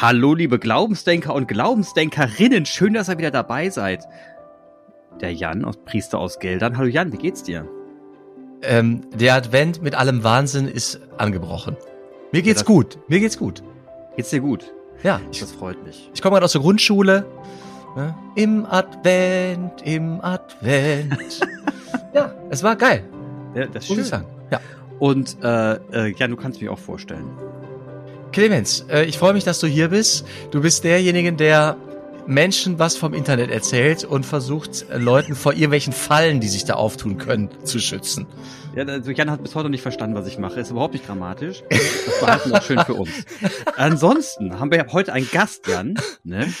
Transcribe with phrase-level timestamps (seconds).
[0.00, 2.64] Hallo, liebe Glaubensdenker und Glaubensdenkerinnen.
[2.64, 4.08] Schön, dass ihr wieder dabei seid.
[5.20, 6.78] Der Jan, aus Priester aus Geldern.
[6.78, 7.68] Hallo Jan, wie geht's dir?
[8.62, 11.76] Ähm, der Advent mit allem Wahnsinn ist angebrochen.
[12.32, 12.98] Mir geht's ja, gut.
[13.08, 13.62] Mir geht's gut.
[14.16, 14.72] Geht's dir gut?
[15.02, 15.20] Ja.
[15.30, 16.10] Ich, das freut mich.
[16.14, 17.26] Ich komme gerade aus der Grundschule.
[17.94, 18.14] Ne?
[18.36, 21.40] Im Advent, im Advent.
[22.14, 23.04] ja, es war geil.
[23.54, 24.24] Ja, das muss ich sagen.
[24.50, 24.60] Ja.
[24.98, 27.26] Und äh, äh, Jan, du kannst mich auch vorstellen.
[28.32, 30.24] Clemens, äh, ich freue mich, dass du hier bist.
[30.52, 31.76] Du bist derjenige, der
[32.26, 36.74] Menschen was vom Internet erzählt und versucht, äh, Leuten vor irgendwelchen Fallen, die sich da
[36.74, 38.26] auftun können, zu schützen.
[38.76, 40.60] Ja, also Jan hat bis heute nicht verstanden, was ich mache.
[40.60, 41.62] Ist überhaupt nicht dramatisch.
[41.70, 43.10] Das behalten wir auch schön für uns.
[43.76, 45.94] Ansonsten haben wir heute einen Gast, Jan.
[46.22, 46.52] Ne?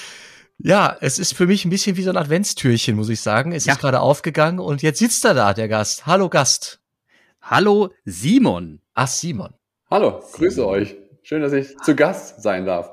[0.58, 3.52] Ja, es ist für mich ein bisschen wie so ein Adventstürchen, muss ich sagen.
[3.52, 3.74] Es ja.
[3.74, 6.06] ist gerade aufgegangen und jetzt sitzt er da, der Gast.
[6.06, 6.80] Hallo Gast.
[7.42, 8.80] Hallo Simon.
[8.94, 9.54] Ach, Simon.
[9.90, 10.99] Hallo, grüße euch.
[11.22, 12.92] Schön, dass ich zu Gast sein darf.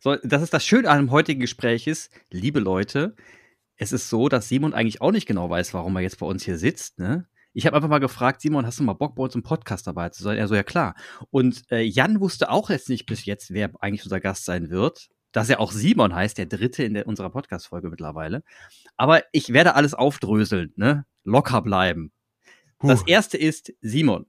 [0.00, 3.16] So, das ist das Schöne an dem heutigen Gespräch ist, liebe Leute,
[3.76, 6.44] es ist so, dass Simon eigentlich auch nicht genau weiß, warum er jetzt bei uns
[6.44, 6.98] hier sitzt.
[6.98, 7.26] Ne?
[7.54, 10.10] Ich habe einfach mal gefragt, Simon, hast du mal Bock, bei uns im Podcast dabei
[10.10, 10.36] zu sein?
[10.36, 10.94] Er so, ja klar.
[11.30, 15.08] Und äh, Jan wusste auch jetzt nicht bis jetzt, wer eigentlich unser Gast sein wird.
[15.32, 18.44] Dass er auch Simon heißt, der dritte in der, unserer Podcast-Folge mittlerweile.
[18.96, 21.06] Aber ich werde alles aufdröseln, ne?
[21.24, 22.12] Locker bleiben.
[22.78, 22.88] Puh.
[22.88, 24.26] Das erste ist Simon.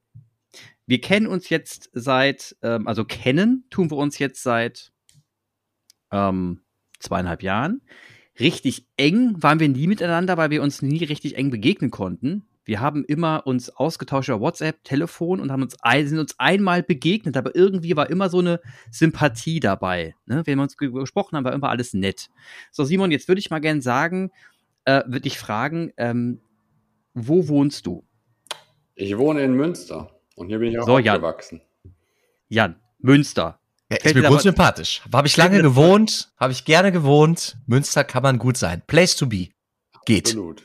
[0.87, 4.91] Wir kennen uns jetzt seit, ähm, also kennen tun wir uns jetzt seit
[6.11, 6.61] ähm,
[6.99, 7.81] zweieinhalb Jahren.
[8.39, 12.43] Richtig eng waren wir nie miteinander, weil wir uns nie richtig eng begegnen konnten.
[12.65, 17.37] Wir haben immer uns ausgetauscht über WhatsApp, Telefon und haben uns sind uns einmal begegnet,
[17.37, 18.59] aber irgendwie war immer so eine
[18.91, 20.15] Sympathie dabei.
[20.25, 20.41] Ne?
[20.45, 22.29] Wenn wir uns gesprochen haben, war immer alles nett.
[22.71, 24.31] So, Simon, jetzt würde ich mal gerne sagen,
[24.85, 26.41] äh, würde ich fragen, ähm,
[27.13, 28.03] wo wohnst du?
[28.95, 30.14] Ich wohne in Münster.
[30.35, 31.61] Und hier bin ich auch so, aufgewachsen.
[32.47, 33.59] Jan, Jan Münster.
[33.89, 35.01] Ja, ist mir gut sympathisch.
[35.13, 37.57] Habe ich lange gewohnt, habe ich gerne gewohnt.
[37.67, 38.81] Münster kann man gut sein.
[38.87, 39.49] Place to be.
[40.05, 40.27] Geht.
[40.27, 40.63] Absolut.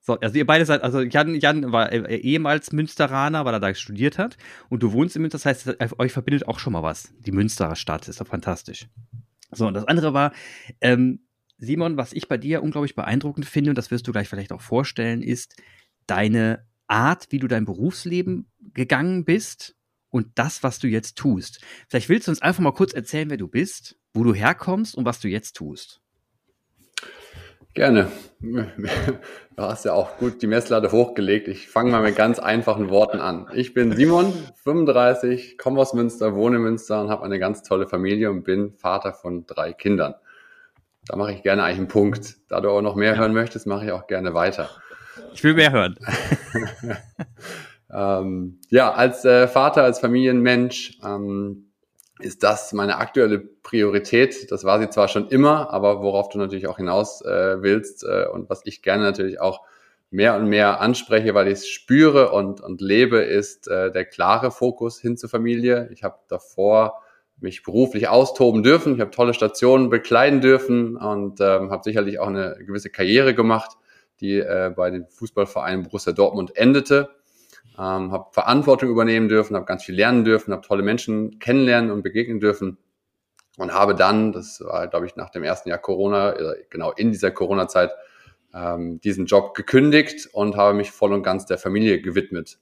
[0.00, 3.74] So, also ihr beide seid, also Jan, Jan war äh, ehemals Münsteraner, weil er da
[3.74, 4.36] studiert hat.
[4.68, 7.12] Und du wohnst in Münster, das heißt, äh, euch verbindet auch schon mal was.
[7.20, 8.86] Die Münsterer Stadt ist doch fantastisch.
[9.50, 10.32] So, und das andere war,
[10.80, 11.20] ähm,
[11.56, 14.60] Simon, was ich bei dir unglaublich beeindruckend finde, und das wirst du gleich vielleicht auch
[14.60, 15.56] vorstellen, ist
[16.06, 19.74] deine Art, wie du dein Berufsleben gegangen bist
[20.10, 21.60] und das, was du jetzt tust.
[21.88, 25.04] Vielleicht willst du uns einfach mal kurz erzählen, wer du bist, wo du herkommst und
[25.04, 26.00] was du jetzt tust.
[27.74, 28.08] Gerne.
[28.40, 31.48] Du hast ja auch gut die Messlatte hochgelegt.
[31.48, 33.48] Ich fange mal mit ganz einfachen Worten an.
[33.54, 37.88] Ich bin Simon, 35, komme aus Münster, wohne in Münster und habe eine ganz tolle
[37.88, 40.14] Familie und bin Vater von drei Kindern.
[41.06, 42.36] Da mache ich gerne eigentlich einen Punkt.
[42.48, 44.70] Da du auch noch mehr hören möchtest, mache ich auch gerne weiter.
[45.32, 45.98] Ich will mehr hören.
[47.92, 51.70] ähm, ja, als äh, Vater, als Familienmensch ähm,
[52.20, 54.50] ist das meine aktuelle Priorität.
[54.50, 58.26] Das war sie zwar schon immer, aber worauf du natürlich auch hinaus äh, willst äh,
[58.32, 59.62] und was ich gerne natürlich auch
[60.10, 64.52] mehr und mehr anspreche, weil ich es spüre und, und lebe, ist äh, der klare
[64.52, 65.88] Fokus hin zur Familie.
[65.92, 67.02] Ich habe davor
[67.40, 68.94] mich beruflich austoben dürfen.
[68.94, 73.76] Ich habe tolle Stationen bekleiden dürfen und ähm, habe sicherlich auch eine gewisse Karriere gemacht
[74.20, 77.10] die äh, bei den Fußballvereinen Borussia Dortmund endete.
[77.78, 82.02] Ähm, habe Verantwortung übernehmen dürfen, habe ganz viel lernen dürfen, habe tolle Menschen kennenlernen und
[82.02, 82.78] begegnen dürfen
[83.56, 87.10] und habe dann, das war glaube ich nach dem ersten Jahr Corona, äh, genau in
[87.10, 87.90] dieser Corona-Zeit,
[88.54, 92.58] ähm, diesen Job gekündigt und habe mich voll und ganz der Familie gewidmet.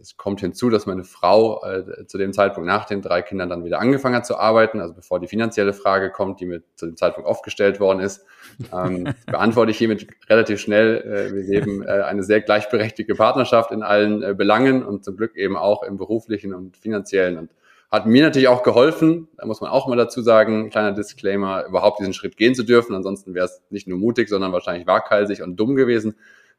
[0.00, 3.64] Es kommt hinzu, dass meine Frau äh, zu dem Zeitpunkt nach den drei Kindern dann
[3.64, 6.96] wieder angefangen hat zu arbeiten, also bevor die finanzielle Frage kommt, die mir zu dem
[6.96, 8.24] Zeitpunkt aufgestellt worden ist,
[8.72, 10.98] ähm, beantworte ich hiermit relativ schnell.
[10.98, 15.36] Äh, wir leben äh, eine sehr gleichberechtigte Partnerschaft in allen äh, Belangen und zum Glück
[15.36, 17.50] eben auch im beruflichen und finanziellen und
[17.90, 22.00] hat mir natürlich auch geholfen, da muss man auch mal dazu sagen, kleiner Disclaimer, überhaupt
[22.00, 22.94] diesen Schritt gehen zu dürfen.
[22.94, 26.14] Ansonsten wäre es nicht nur mutig, sondern wahrscheinlich waghalsig und dumm gewesen.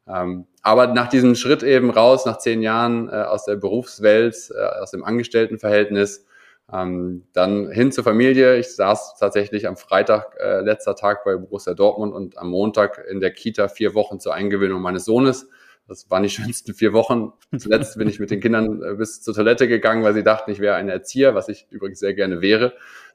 [0.08, 4.82] Ähm, aber nach diesem Schritt eben raus, nach zehn Jahren äh, aus der Berufswelt, äh,
[4.82, 6.26] aus dem Angestelltenverhältnis,
[6.72, 8.58] ähm, dann hin zur Familie.
[8.58, 13.20] Ich saß tatsächlich am Freitag, äh, letzter Tag bei Borussia Dortmund und am Montag in
[13.20, 15.50] der Kita vier Wochen zur Eingewöhnung meines Sohnes.
[15.88, 17.34] Das waren die schönsten vier Wochen.
[17.58, 20.60] Zuletzt bin ich mit den Kindern äh, bis zur Toilette gegangen, weil sie dachten, ich
[20.60, 22.74] wäre ein Erzieher, was ich übrigens sehr gerne wäre.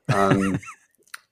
[0.09, 0.59] Ähm,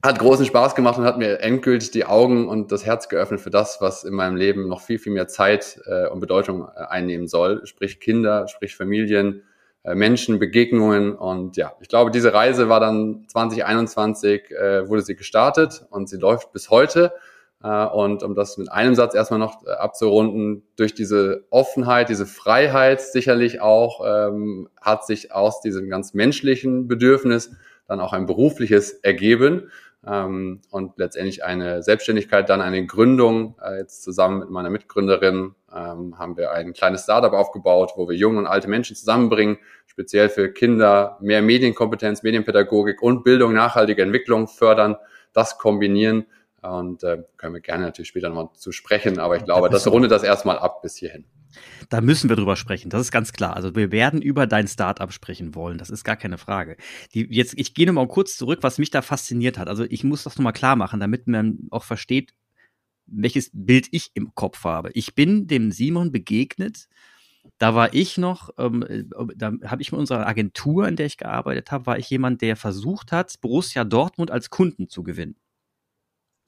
[0.02, 3.50] hat großen Spaß gemacht und hat mir endgültig die Augen und das Herz geöffnet für
[3.50, 7.26] das, was in meinem Leben noch viel, viel mehr Zeit äh, und Bedeutung äh, einnehmen
[7.26, 7.66] soll.
[7.66, 9.42] Sprich Kinder, sprich Familien,
[9.84, 11.14] äh, Menschen, Begegnungen.
[11.14, 16.18] Und ja, ich glaube, diese Reise war dann 2021, äh, wurde sie gestartet und sie
[16.18, 17.12] läuft bis heute.
[17.62, 22.26] Äh, und um das mit einem Satz erstmal noch äh, abzurunden, durch diese Offenheit, diese
[22.26, 27.50] Freiheit sicherlich auch, ähm, hat sich aus diesem ganz menschlichen Bedürfnis
[27.88, 29.70] dann auch ein berufliches ergeben
[30.06, 33.56] ähm, und letztendlich eine Selbstständigkeit, dann eine Gründung.
[33.62, 38.16] Äh, jetzt zusammen mit meiner Mitgründerin ähm, haben wir ein kleines Startup aufgebaut, wo wir
[38.16, 44.46] junge und alte Menschen zusammenbringen, speziell für Kinder mehr Medienkompetenz, Medienpädagogik und Bildung, nachhaltige Entwicklung
[44.46, 44.96] fördern,
[45.32, 46.26] das kombinieren.
[46.66, 50.10] Und äh, können wir gerne natürlich später nochmal zu sprechen, aber ich glaube, das rundet
[50.10, 51.24] das erstmal ab bis hierhin.
[51.88, 53.56] Da müssen wir drüber sprechen, das ist ganz klar.
[53.56, 56.76] Also wir werden über dein Startup sprechen wollen, das ist gar keine Frage.
[57.14, 59.68] Die, jetzt, ich gehe nochmal kurz zurück, was mich da fasziniert hat.
[59.68, 62.34] Also ich muss das nochmal klar machen, damit man auch versteht,
[63.06, 64.90] welches Bild ich im Kopf habe.
[64.92, 66.88] Ich bin dem Simon begegnet,
[67.58, 69.04] da war ich noch, ähm, äh,
[69.36, 72.56] da habe ich mit unserer Agentur, in der ich gearbeitet habe, war ich jemand, der
[72.56, 75.36] versucht hat, Borussia Dortmund als Kunden zu gewinnen.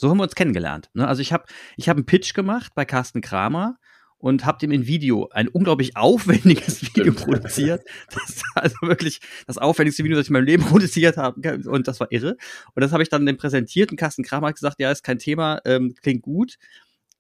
[0.00, 0.90] So haben wir uns kennengelernt.
[0.94, 1.06] Ne?
[1.06, 1.44] Also ich habe
[1.76, 3.78] ich hab einen Pitch gemacht bei Carsten Kramer
[4.18, 7.84] und habe dem in Video ein unglaublich aufwendiges Video produziert.
[8.12, 11.68] Das ist also wirklich das aufwendigste Video, das ich in meinem Leben produziert habe.
[11.68, 12.36] Und das war irre.
[12.74, 15.94] Und das habe ich dann dem präsentierten Carsten Kramer gesagt, ja, ist kein Thema, ähm,
[16.00, 16.58] klingt gut.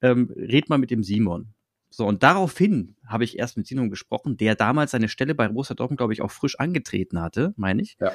[0.00, 1.54] Ähm, red mal mit dem Simon.
[1.90, 5.74] So, und daraufhin habe ich erst mit Simon gesprochen, der damals seine Stelle bei Borussia
[5.74, 7.96] Dortmund, glaube ich, auch frisch angetreten hatte, meine ich.
[8.00, 8.12] Ja.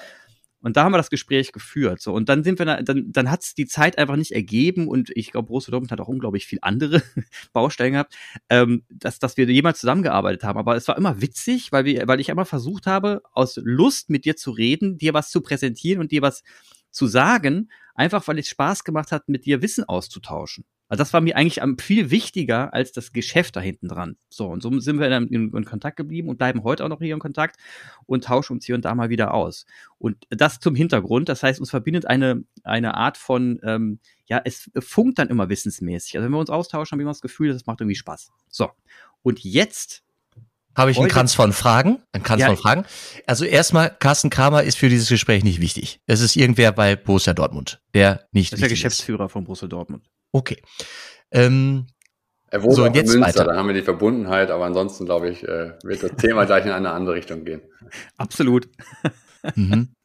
[0.63, 2.01] Und da haben wir das Gespräch geführt.
[2.01, 4.87] So, und dann sind wir, da, dann, dann hat es die Zeit einfach nicht ergeben
[4.87, 7.03] und ich glaube, Borussia Dortmund hat auch unglaublich viel andere
[7.53, 8.15] Baustellen gehabt,
[8.49, 10.57] ähm, dass, dass wir jemals zusammengearbeitet haben.
[10.57, 14.23] Aber es war immer witzig, weil wir, weil ich immer versucht habe, aus Lust mit
[14.23, 16.43] dir zu reden, dir was zu präsentieren und dir was
[16.91, 20.63] zu sagen, einfach weil es Spaß gemacht hat, mit dir Wissen auszutauschen.
[20.93, 24.15] Also das war mir eigentlich viel wichtiger als das Geschäft da hinten dran.
[24.29, 26.99] So, und so sind wir dann in, in, Kontakt geblieben und bleiben heute auch noch
[26.99, 27.55] hier in Kontakt
[28.05, 29.65] und tauschen uns hier und da mal wieder aus.
[29.97, 34.69] Und das zum Hintergrund, das heißt, uns verbindet eine, eine Art von, ähm, ja, es
[34.77, 36.15] funkt dann immer wissensmäßig.
[36.15, 38.31] Also wenn wir uns austauschen, haben wir immer das Gefühl, das macht irgendwie Spaß.
[38.49, 38.69] So,
[39.23, 40.03] und jetzt
[40.75, 42.03] habe ich einen Kranz von Fragen?
[42.11, 42.85] Ein Kranz ja, von Fragen.
[43.25, 46.01] Also erstmal, Carsten Kramer ist für dieses Gespräch nicht wichtig.
[46.05, 49.31] Es ist irgendwer bei Borussia Dortmund, der nicht das ist der Geschäftsführer ist.
[49.31, 50.03] von Borussia Dortmund.
[50.33, 50.61] Okay.
[51.31, 51.87] Ähm,
[52.49, 53.45] er wohnt so, auch in Münster, weiter.
[53.45, 56.71] dann haben wir die Verbundenheit, aber ansonsten, glaube ich, äh, wird das Thema gleich in
[56.71, 57.61] eine andere Richtung gehen.
[58.17, 58.67] Absolut.
[59.55, 59.95] mhm.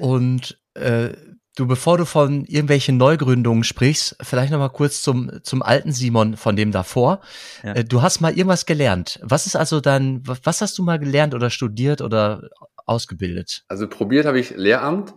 [0.00, 1.10] Und äh,
[1.56, 6.36] du, bevor du von irgendwelchen Neugründungen sprichst, vielleicht noch mal kurz zum, zum alten Simon
[6.36, 7.20] von dem davor.
[7.62, 7.74] Ja.
[7.74, 9.18] Äh, du hast mal irgendwas gelernt.
[9.22, 12.48] Was ist also dann, was hast du mal gelernt oder studiert oder
[12.86, 13.64] ausgebildet?
[13.68, 15.14] Also probiert habe ich Lehramt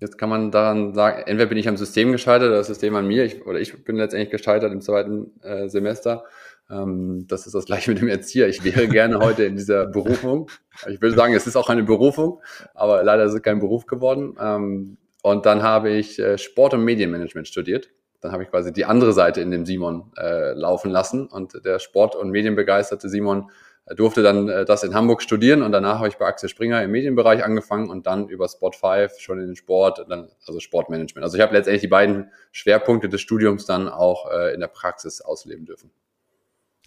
[0.00, 3.06] Jetzt kann man daran sagen, entweder bin ich am System gescheitert oder das System an
[3.06, 6.24] mir, ich, oder ich bin letztendlich gescheitert im zweiten äh, Semester.
[6.70, 8.48] Ähm, das ist das gleiche mit dem Erzieher.
[8.48, 10.50] Ich wäre gerne heute in dieser Berufung.
[10.88, 12.42] Ich würde sagen, es ist auch eine Berufung,
[12.74, 14.36] aber leider ist es kein Beruf geworden.
[14.38, 17.90] Ähm, und dann habe ich äh, Sport- und Medienmanagement studiert.
[18.20, 21.26] Dann habe ich quasi die andere Seite in dem Simon äh, laufen lassen.
[21.26, 23.50] Und der Sport- und Medienbegeisterte Simon
[23.94, 26.90] durfte dann äh, das in Hamburg studieren und danach habe ich bei Axel Springer im
[26.90, 31.24] Medienbereich angefangen und dann über Spot 5 schon in den Sport, dann, also Sportmanagement.
[31.24, 35.20] Also ich habe letztendlich die beiden Schwerpunkte des Studiums dann auch äh, in der Praxis
[35.20, 35.90] ausleben dürfen.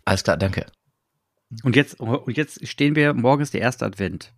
[0.04, 0.66] Alles klar, danke.
[1.64, 4.34] Und jetzt, und jetzt stehen wir, morgen ist der erste Advent.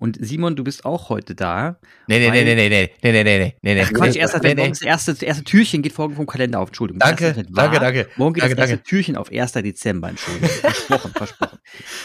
[0.00, 1.78] Und Simon, du bist auch heute da.
[2.08, 3.82] Nee, nee, nee, nee, nee, nee, nee, nee, nee, nee, nee.
[3.84, 6.58] Ach Quatsch, erster Advent, morgen ist das erste, das erste Türchen geht morgen vom Kalender
[6.58, 6.98] auf, Entschuldigung.
[6.98, 8.08] Danke, danke, danke.
[8.16, 8.88] Morgen geht danke, das erste danke.
[8.88, 9.52] Türchen auf 1.
[9.52, 10.48] Dezember, Entschuldigung.
[10.48, 11.58] versprochen, versprochen.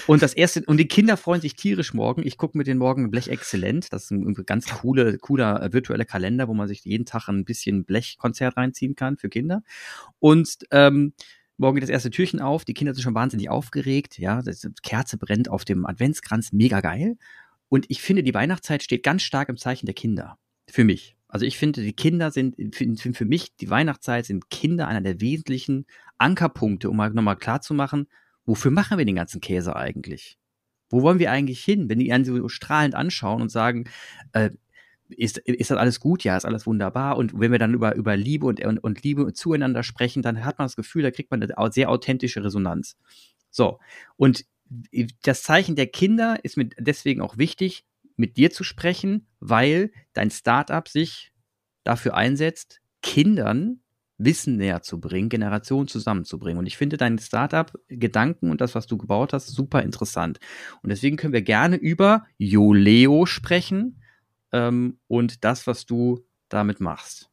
[0.05, 2.21] Und das erste, und die Kinder freuen sich tierisch morgen.
[2.25, 3.91] Ich gucke mit den morgen Blech Exzellent.
[3.91, 7.43] Das ist ein ganz coole, cooler äh, virtueller Kalender, wo man sich jeden Tag ein
[7.43, 9.63] bisschen Blechkonzert reinziehen kann für Kinder.
[10.19, 11.13] Und, ähm,
[11.57, 15.17] Morgen geht das erste Türchen auf, die Kinder sind schon wahnsinnig aufgeregt, ja, das Kerze
[15.17, 17.15] brennt auf dem Adventskranz, mega geil.
[17.69, 20.37] Und ich finde, die Weihnachtszeit steht ganz stark im Zeichen der Kinder.
[20.69, 21.15] Für mich.
[21.27, 25.19] Also ich finde, die Kinder sind, für, für mich, die Weihnachtszeit sind Kinder einer der
[25.19, 25.85] wesentlichen
[26.19, 28.07] Ankerpunkte, um mal nochmal klar zu machen,
[28.45, 30.37] wofür machen wir den ganzen Käse eigentlich?
[30.89, 33.85] Wo wollen wir eigentlich hin, wenn die einen so strahlend anschauen und sagen,
[34.33, 34.51] äh,
[35.13, 36.23] ist, ist das alles gut?
[36.23, 37.17] Ja, ist alles wunderbar.
[37.17, 40.59] Und wenn wir dann über, über Liebe und, und, und Liebe zueinander sprechen, dann hat
[40.59, 42.97] man das Gefühl, da kriegt man eine sehr authentische Resonanz.
[43.49, 43.79] So.
[44.15, 44.45] Und
[45.23, 50.31] das Zeichen der Kinder ist mit deswegen auch wichtig, mit dir zu sprechen, weil dein
[50.31, 51.31] Startup sich
[51.83, 53.83] dafür einsetzt, Kindern
[54.17, 56.59] Wissen näher zu bringen, Generationen zusammenzubringen.
[56.59, 60.39] Und ich finde dein Startup-Gedanken und das, was du gebaut hast, super interessant.
[60.81, 64.02] Und deswegen können wir gerne über Yoleo sprechen
[64.53, 67.29] ähm, und das, was du damit machst.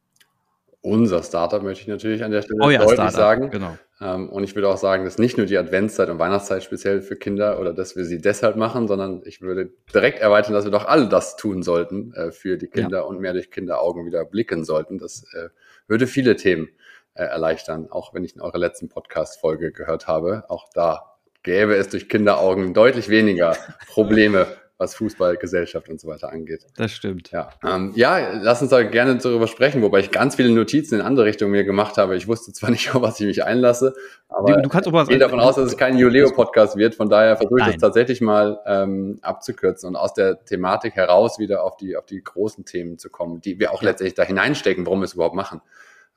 [0.81, 3.51] Unser Startup möchte ich natürlich an der Stelle Euer deutlich Startup, sagen.
[3.51, 3.77] Genau.
[4.01, 7.15] Ähm, und ich würde auch sagen, dass nicht nur die Adventszeit und Weihnachtszeit speziell für
[7.15, 10.85] Kinder oder dass wir sie deshalb machen, sondern ich würde direkt erweitern, dass wir doch
[10.85, 13.03] alle das tun sollten äh, für die Kinder ja.
[13.03, 14.97] und mehr durch Kinderaugen wieder blicken sollten.
[14.97, 15.49] Das äh,
[15.87, 16.69] würde viele Themen
[17.13, 20.45] äh, erleichtern, auch wenn ich in eurer letzten Podcast-Folge gehört habe.
[20.49, 23.55] Auch da gäbe es durch Kinderaugen deutlich weniger
[23.87, 24.47] Probleme
[24.81, 26.65] was Fußball, Gesellschaft und so weiter angeht.
[26.75, 27.29] Das stimmt.
[27.29, 31.01] Ja, ähm, ja lass uns da gerne darüber sprechen, wobei ich ganz viele Notizen in
[31.01, 32.15] andere Richtungen mir gemacht habe.
[32.15, 33.93] Ich wusste zwar nicht, auf was ich mich einlasse,
[34.27, 36.95] aber du, du kannst ich gehe davon aus, dass es kein Juleo-Podcast wird.
[36.95, 37.73] Von daher versuche ich Nein.
[37.73, 42.23] das tatsächlich mal ähm, abzukürzen und aus der Thematik heraus wieder auf die, auf die
[42.23, 43.89] großen Themen zu kommen, die wir auch ja.
[43.89, 45.61] letztendlich da hineinstecken, warum wir es überhaupt machen.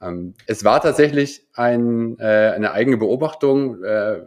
[0.00, 3.84] Ähm, es war tatsächlich ein, äh, eine eigene Beobachtung.
[3.84, 4.22] Äh,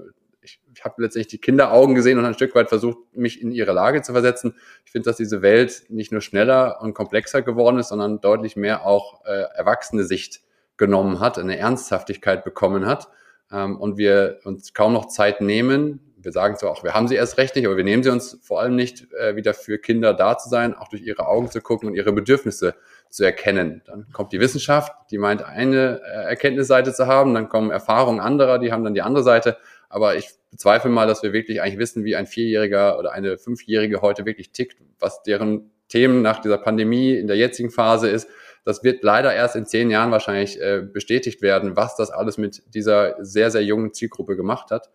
[0.47, 3.73] ich, ich habe letztendlich die Kinderaugen gesehen und ein Stück weit versucht, mich in ihre
[3.73, 4.55] Lage zu versetzen.
[4.85, 8.85] Ich finde, dass diese Welt nicht nur schneller und komplexer geworden ist, sondern deutlich mehr
[8.85, 10.41] auch äh, erwachsene Sicht
[10.77, 13.09] genommen hat, eine Ernsthaftigkeit bekommen hat
[13.51, 15.99] ähm, und wir uns kaum noch Zeit nehmen.
[16.17, 18.39] Wir sagen zwar auch, wir haben sie erst recht nicht, aber wir nehmen sie uns
[18.41, 21.61] vor allem nicht, äh, wieder für Kinder da zu sein, auch durch ihre Augen zu
[21.61, 22.75] gucken und ihre Bedürfnisse
[23.09, 23.81] zu erkennen.
[23.85, 28.59] Dann kommt die Wissenschaft, die meint, eine äh, Erkenntnisseite zu haben, dann kommen Erfahrungen anderer,
[28.59, 29.57] die haben dann die andere Seite.
[29.89, 34.01] Aber ich bezweifle mal, dass wir wirklich eigentlich wissen, wie ein Vierjähriger oder eine Fünfjährige
[34.01, 38.27] heute wirklich tickt, was deren Themen nach dieser Pandemie in der jetzigen Phase ist.
[38.65, 42.63] Das wird leider erst in zehn Jahren wahrscheinlich äh, bestätigt werden, was das alles mit
[42.73, 44.89] dieser sehr, sehr jungen Zielgruppe gemacht hat.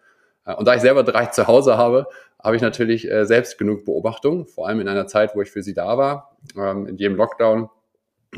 [0.45, 2.07] Äh, und da ich selber drei zu Hause habe,
[2.43, 5.63] habe ich natürlich äh, selbst genug Beobachtung, vor allem in einer Zeit, wo ich für
[5.63, 7.71] sie da war, ähm, in jedem Lockdown,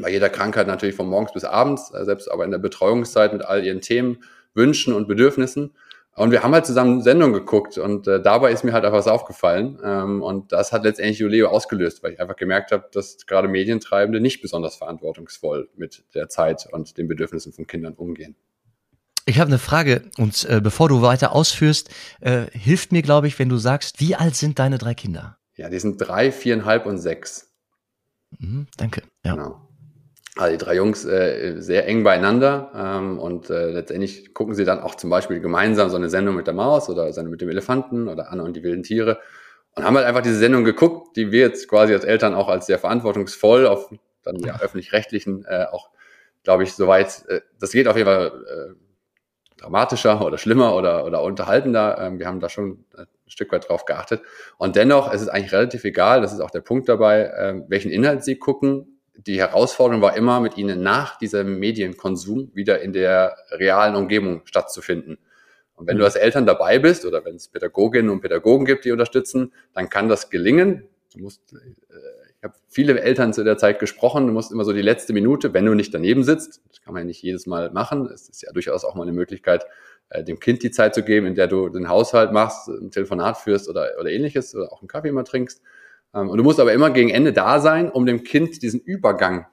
[0.01, 3.45] bei jeder Krankheit natürlich von morgens bis abends, äh, selbst aber in der Betreuungszeit mit
[3.45, 4.23] all ihren Themen,
[4.55, 5.75] Wünschen und Bedürfnissen.
[6.17, 9.09] Und wir haben halt zusammen Sendung geguckt und äh, dabei ist mir halt einfach was
[9.09, 9.81] aufgefallen.
[9.83, 14.21] Ähm, und das hat letztendlich Juleo ausgelöst, weil ich einfach gemerkt habe, dass gerade Medientreibende
[14.21, 18.37] nicht besonders verantwortungsvoll mit der Zeit und den Bedürfnissen von Kindern umgehen.
[19.27, 21.91] Ich habe eine Frage und äh, bevor du weiter ausführst,
[22.21, 25.39] äh, hilft mir, glaube ich, wenn du sagst, wie alt sind deine drei Kinder?
[25.57, 27.53] Ja, die sind drei, viereinhalb und sechs.
[28.39, 29.03] Mhm, danke.
[29.25, 29.33] Ja.
[29.33, 29.65] Genau
[30.37, 34.81] also die drei Jungs äh, sehr eng beieinander ähm, und äh, letztendlich gucken sie dann
[34.81, 38.09] auch zum Beispiel gemeinsam so eine Sendung mit der Maus oder Sendung mit dem Elefanten
[38.09, 39.21] oder Anna und die wilden Tiere
[39.77, 42.67] und haben halt einfach diese Sendung geguckt, die wir jetzt quasi als Eltern auch als
[42.67, 43.91] sehr verantwortungsvoll auf
[44.25, 45.91] dann ja öffentlich-rechtlichen äh, auch,
[46.43, 51.23] glaube ich, soweit, äh, das geht auf jeden Fall äh, dramatischer oder schlimmer oder, oder
[51.23, 51.99] unterhaltender.
[52.01, 54.23] Ähm, wir haben da schon ein Stück weit drauf geachtet.
[54.57, 57.91] Und dennoch, es ist eigentlich relativ egal, das ist auch der Punkt dabei, äh, welchen
[57.91, 63.37] Inhalt sie gucken die Herausforderung war immer, mit ihnen nach diesem Medienkonsum wieder in der
[63.53, 65.19] realen Umgebung stattzufinden.
[65.77, 66.07] Und wenn du mhm.
[66.07, 70.09] als Eltern dabei bist oder wenn es Pädagoginnen und Pädagogen gibt, die unterstützen, dann kann
[70.09, 70.85] das gelingen.
[71.13, 71.57] Du musst, äh,
[72.37, 75.55] ich habe viele Eltern zu der Zeit gesprochen, du musst immer so die letzte Minute,
[75.55, 78.43] wenn du nicht daneben sitzt, das kann man ja nicht jedes Mal machen, es ist
[78.43, 79.65] ja durchaus auch mal eine Möglichkeit,
[80.11, 83.39] äh, dem Kind die Zeit zu geben, in der du den Haushalt machst, ein Telefonat
[83.39, 85.63] führst oder, oder ähnliches oder auch einen Kaffee mal trinkst.
[86.15, 89.47] Ähm, und du musst aber immer gegen Ende da sein, um dem Kind diesen Übergang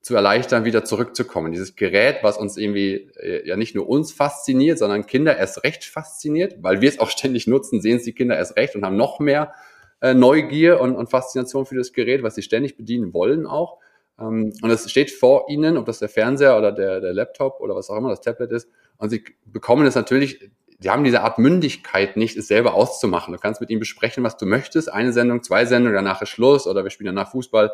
[0.00, 1.52] zu erleichtern, wieder zurückzukommen.
[1.52, 5.84] Dieses Gerät, was uns irgendwie äh, ja nicht nur uns fasziniert, sondern Kinder erst recht
[5.84, 8.96] fasziniert, weil wir es auch ständig nutzen, sehen es die Kinder erst recht und haben
[8.96, 9.54] noch mehr
[10.02, 13.78] äh, Neugier und, und Faszination für das Gerät, was sie ständig bedienen wollen auch.
[14.20, 17.74] Ähm, und es steht vor ihnen, ob das der Fernseher oder der, der Laptop oder
[17.74, 18.68] was auch immer das Tablet ist.
[18.98, 23.32] Und sie bekommen es natürlich die haben diese Art Mündigkeit nicht, es selber auszumachen.
[23.32, 24.92] Du kannst mit ihm besprechen, was du möchtest.
[24.92, 27.72] Eine Sendung, zwei Sendungen, danach ist Schluss oder wir spielen danach Fußball.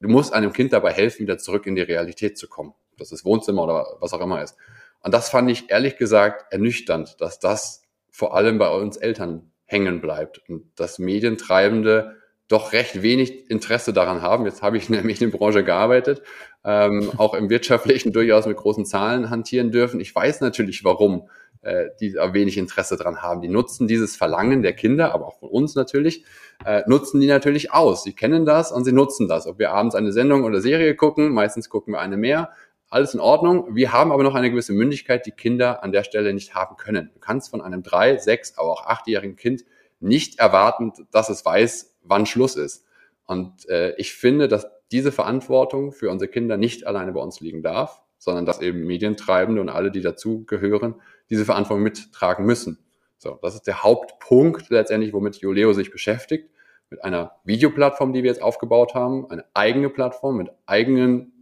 [0.00, 2.72] Du musst einem Kind dabei helfen, wieder zurück in die Realität zu kommen.
[2.96, 4.56] Das ist Wohnzimmer oder was auch immer ist.
[5.02, 10.00] Und das fand ich ehrlich gesagt ernüchternd, dass das vor allem bei uns Eltern hängen
[10.00, 12.16] bleibt und dass Medientreibende
[12.48, 14.44] doch recht wenig Interesse daran haben.
[14.44, 16.22] Jetzt habe ich in der Branche gearbeitet,
[16.64, 20.00] ähm, auch im wirtschaftlichen durchaus mit großen Zahlen hantieren dürfen.
[20.00, 21.28] Ich weiß natürlich, warum
[21.62, 23.42] äh, die wenig Interesse dran haben.
[23.42, 26.24] Die nutzen dieses Verlangen der Kinder, aber auch von uns natürlich,
[26.64, 28.02] äh, nutzen die natürlich aus.
[28.02, 29.46] Sie kennen das und sie nutzen das.
[29.46, 32.50] Ob wir abends eine Sendung oder Serie gucken, meistens gucken wir eine mehr,
[32.88, 33.74] alles in Ordnung.
[33.74, 37.10] Wir haben aber noch eine gewisse Mündigkeit, die Kinder an der Stelle nicht haben können.
[37.14, 39.64] Du kannst von einem drei, sechs, aber auch achtjährigen Kind
[40.00, 42.84] nicht erwarten, dass es weiß, wann Schluss ist.
[43.26, 47.62] Und äh, ich finde, dass diese Verantwortung für unsere Kinder nicht alleine bei uns liegen
[47.62, 50.96] darf, sondern dass eben Medientreibende und alle, die dazugehören,
[51.30, 52.78] diese Verantwortung mittragen müssen.
[53.16, 56.50] So, das ist der Hauptpunkt letztendlich, womit Juleo sich beschäftigt,
[56.90, 61.32] mit einer Videoplattform, die wir jetzt aufgebaut haben, eine eigene Plattform mit eigenen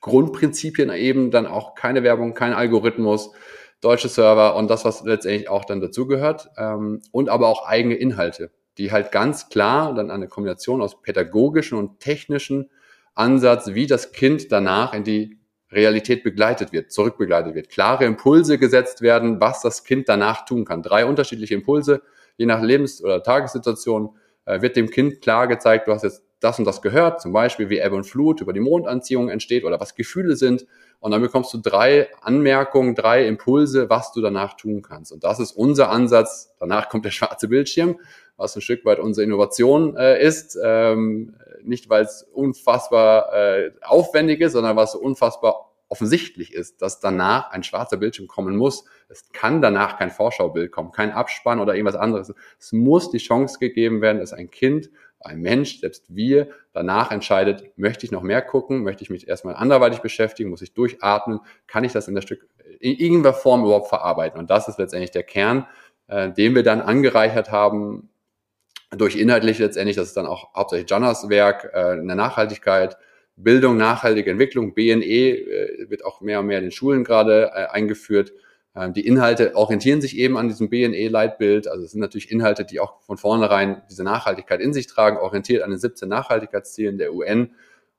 [0.00, 3.32] Grundprinzipien eben, dann auch keine Werbung, kein Algorithmus,
[3.80, 8.50] deutsche Server und das, was letztendlich auch dann dazugehört ähm, und aber auch eigene Inhalte,
[8.78, 12.70] die halt ganz klar dann eine Kombination aus pädagogischen und technischen
[13.14, 15.38] Ansatz, wie das Kind danach in die
[15.76, 20.82] Realität begleitet wird, zurückbegleitet wird, klare Impulse gesetzt werden, was das Kind danach tun kann.
[20.82, 22.02] Drei unterschiedliche Impulse,
[22.36, 24.16] je nach Lebens- oder Tagessituation,
[24.46, 27.70] äh, wird dem Kind klar gezeigt, du hast jetzt das und das gehört, zum Beispiel
[27.70, 30.66] wie Ebbe und Flut über die Mondanziehung entsteht oder was Gefühle sind.
[31.00, 35.12] Und dann bekommst du drei Anmerkungen, drei Impulse, was du danach tun kannst.
[35.12, 36.54] Und das ist unser Ansatz.
[36.58, 37.98] Danach kommt der schwarze Bildschirm,
[38.36, 40.58] was ein Stück weit unsere Innovation äh, ist.
[40.62, 47.00] Ähm, nicht, weil es unfassbar äh, aufwendig ist, sondern was so unfassbar offensichtlich ist, dass
[47.00, 48.84] danach ein schwarzer Bildschirm kommen muss.
[49.08, 52.32] Es kann danach kein Vorschaubild kommen, kein Abspann oder irgendwas anderes.
[52.58, 54.90] Es muss die Chance gegeben werden, dass ein Kind,
[55.20, 59.54] ein Mensch, selbst wir, danach entscheidet, möchte ich noch mehr gucken, möchte ich mich erstmal
[59.54, 62.46] anderweitig beschäftigen, muss ich durchatmen, kann ich das in der Stück
[62.80, 64.38] in irgendeiner Form überhaupt verarbeiten?
[64.38, 65.66] Und das ist letztendlich der Kern,
[66.08, 68.10] äh, den wir dann angereichert haben
[68.90, 72.96] durch inhaltlich letztendlich, das ist dann auch hauptsächlich Jannas Werk äh, in der Nachhaltigkeit,
[73.36, 77.66] Bildung, nachhaltige Entwicklung, BNE äh, wird auch mehr und mehr in den Schulen gerade äh,
[77.66, 78.32] eingeführt.
[78.74, 81.68] Ähm, die Inhalte orientieren sich eben an diesem BNE-Leitbild.
[81.68, 85.62] Also es sind natürlich Inhalte, die auch von vornherein diese Nachhaltigkeit in sich tragen, orientiert
[85.62, 87.52] an den 17 Nachhaltigkeitszielen der UN.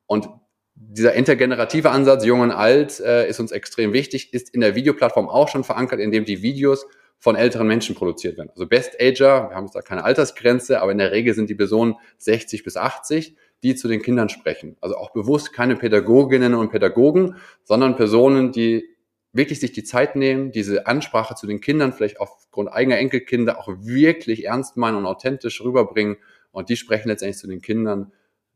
[0.08, 0.30] Und
[0.76, 5.30] dieser intergenerative Ansatz, jung und alt, äh, ist uns extrem wichtig, ist in der Videoplattform
[5.30, 6.88] auch schon verankert, indem die Videos
[7.20, 8.50] von älteren Menschen produziert werden.
[8.52, 11.56] Also Best Ager, wir haben jetzt da keine Altersgrenze, aber in der Regel sind die
[11.56, 14.78] Personen 60 bis 80 die zu den Kindern sprechen.
[14.82, 18.88] Also auch bewusst keine Pädagoginnen und Pädagogen, sondern Personen, die
[19.34, 23.70] wirklich sich die Zeit nehmen, diese Ansprache zu den Kindern vielleicht aufgrund eigener Enkelkinder auch
[23.80, 26.18] wirklich ernst meinen und authentisch rüberbringen.
[26.52, 28.12] Und die sprechen letztendlich zu den Kindern.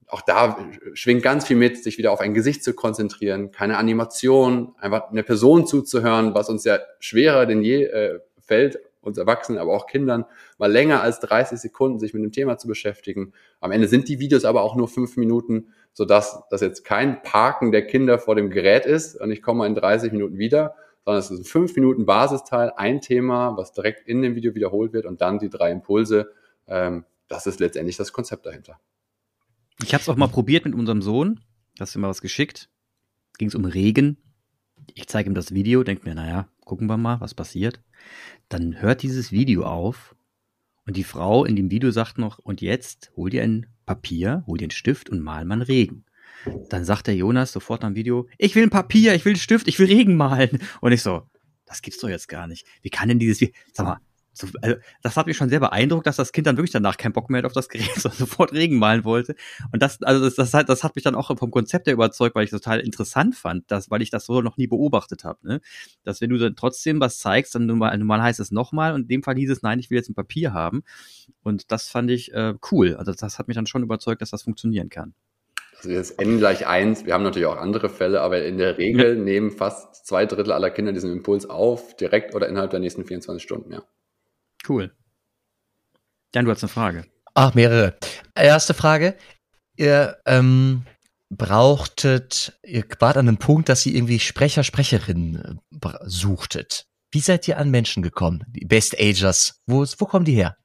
[0.08, 0.58] Auch da
[0.94, 5.24] schwingt ganz viel mit, sich wieder auf ein Gesicht zu konzentrieren, keine Animation, einfach eine
[5.24, 10.26] Person zuzuhören, was uns ja schwerer denn je äh, fällt, uns Erwachsenen, aber auch Kindern,
[10.58, 13.34] mal länger als 30 Sekunden sich mit dem Thema zu beschäftigen.
[13.60, 17.72] Am Ende sind die Videos aber auch nur fünf Minuten, sodass das jetzt kein Parken
[17.72, 21.32] der Kinder vor dem Gerät ist und ich komme in 30 Minuten wieder, sondern es
[21.32, 25.22] ist ein fünf Minuten Basisteil, ein Thema, was direkt in dem Video wiederholt wird und
[25.22, 26.32] dann die drei Impulse.
[26.68, 28.80] Ähm, das ist letztendlich das Konzept dahinter.
[29.82, 31.40] Ich habe es auch mal probiert mit unserem Sohn.
[31.80, 32.70] Hast du mir was geschickt?
[33.38, 34.18] Ging es um Regen.
[34.94, 37.82] Ich zeige ihm das Video, denke mir, naja, gucken wir mal, was passiert.
[38.48, 40.16] Dann hört dieses Video auf
[40.86, 44.58] und die Frau in dem Video sagt noch, und jetzt hol dir ein Papier, hol
[44.58, 46.06] dir einen Stift und mal mal einen Regen.
[46.70, 49.68] Dann sagt der Jonas sofort am Video, ich will ein Papier, ich will einen Stift,
[49.68, 50.60] ich will Regen malen.
[50.80, 51.24] Und ich so,
[51.66, 52.66] das gibt's doch jetzt gar nicht.
[52.82, 54.00] Wie kann denn dieses Video, sag mal,
[54.42, 57.14] so, also, das hat mich schon sehr beeindruckt, dass das Kind dann wirklich danach keinen
[57.14, 59.36] Bock mehr hat auf das Gerät, sondern sofort Regen malen wollte.
[59.72, 62.36] Und das, also das, das, hat, das hat mich dann auch vom Konzept her überzeugt,
[62.36, 65.40] weil ich das total interessant fand, dass, weil ich das so noch nie beobachtet habe.
[65.48, 65.62] Ne?
[66.04, 69.08] Dass wenn du dann trotzdem was zeigst, dann normal, normal heißt es nochmal und in
[69.08, 70.84] dem Fall hieß es, nein, ich will jetzt ein Papier haben.
[71.44, 72.96] Und das fand ich äh, cool.
[72.96, 75.14] Also das hat mich dann schon überzeugt, dass das funktionieren kann.
[75.78, 77.06] Also das N gleich eins.
[77.06, 80.70] Wir haben natürlich auch andere Fälle, aber in der Regel nehmen fast zwei Drittel aller
[80.70, 83.84] Kinder diesen Impuls auf, direkt oder innerhalb der nächsten 24 Stunden, ja.
[84.68, 84.92] Cool.
[86.34, 87.06] Jan, du hast eine Frage.
[87.34, 87.98] Ach, mehrere.
[88.36, 89.16] Erste Frage.
[89.76, 90.84] Ihr ähm,
[91.30, 96.86] brauchtet, ihr wart an einem Punkt, dass ihr irgendwie Sprecher, Sprecherinnen äh, suchtet.
[97.12, 98.46] Wie seid ihr an Menschen gekommen?
[98.50, 99.62] Die Best Agers.
[99.66, 100.58] Wo, wo kommen die her?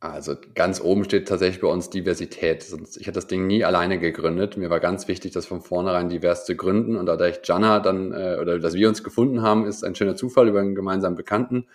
[0.00, 2.66] Also ganz oben steht tatsächlich bei uns Diversität.
[2.98, 4.56] Ich hätte das Ding nie alleine gegründet.
[4.56, 6.96] Mir war ganz wichtig, das von vornherein divers zu gründen.
[6.96, 10.16] Und da ich Jana dann, äh, oder dass wir uns gefunden haben, ist ein schöner
[10.16, 11.66] Zufall über einen gemeinsamen Bekannten.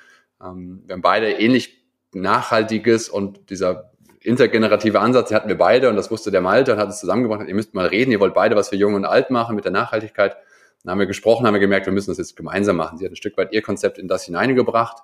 [0.45, 5.95] Ähm, wir haben beide ähnlich nachhaltiges und dieser intergenerative Ansatz, den hatten wir beide und
[5.95, 8.55] das wusste der Malte und hat es zusammengebracht, ihr müsst mal reden, ihr wollt beide
[8.55, 10.36] was für Jung und Alt machen mit der Nachhaltigkeit.
[10.84, 12.97] Dann haben wir gesprochen, haben wir gemerkt, wir müssen das jetzt gemeinsam machen.
[12.97, 14.97] Sie hat ein Stück weit ihr Konzept in das hineingebracht.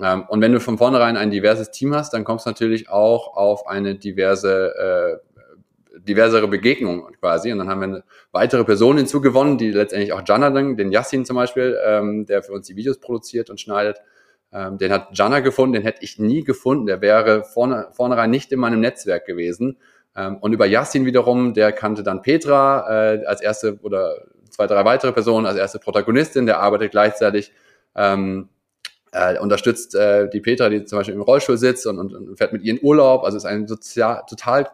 [0.00, 3.36] Ähm, und wenn du von vornherein ein diverses Team hast, dann kommst du natürlich auch
[3.36, 7.50] auf eine diverse, äh, diversere Begegnung quasi.
[7.52, 11.36] Und dann haben wir eine weitere Person hinzugewonnen, die letztendlich auch Jonathan, den Yassin zum
[11.36, 14.00] Beispiel, ähm, der für uns die Videos produziert und schneidet,
[14.52, 16.86] ähm, den hat Jana gefunden, den hätte ich nie gefunden.
[16.86, 19.78] Der wäre vorne, vornherein nicht in meinem Netzwerk gewesen.
[20.16, 24.14] Ähm, und über Yassin wiederum, der kannte dann Petra äh, als erste oder
[24.50, 26.46] zwei, drei weitere Personen als erste Protagonistin.
[26.46, 27.52] Der arbeitet gleichzeitig,
[27.94, 28.48] ähm,
[29.12, 32.52] äh, unterstützt äh, die Petra, die zum Beispiel im Rollstuhl sitzt und, und, und fährt
[32.52, 33.24] mit ihr in Urlaub.
[33.24, 34.68] Also ist ein sozial, total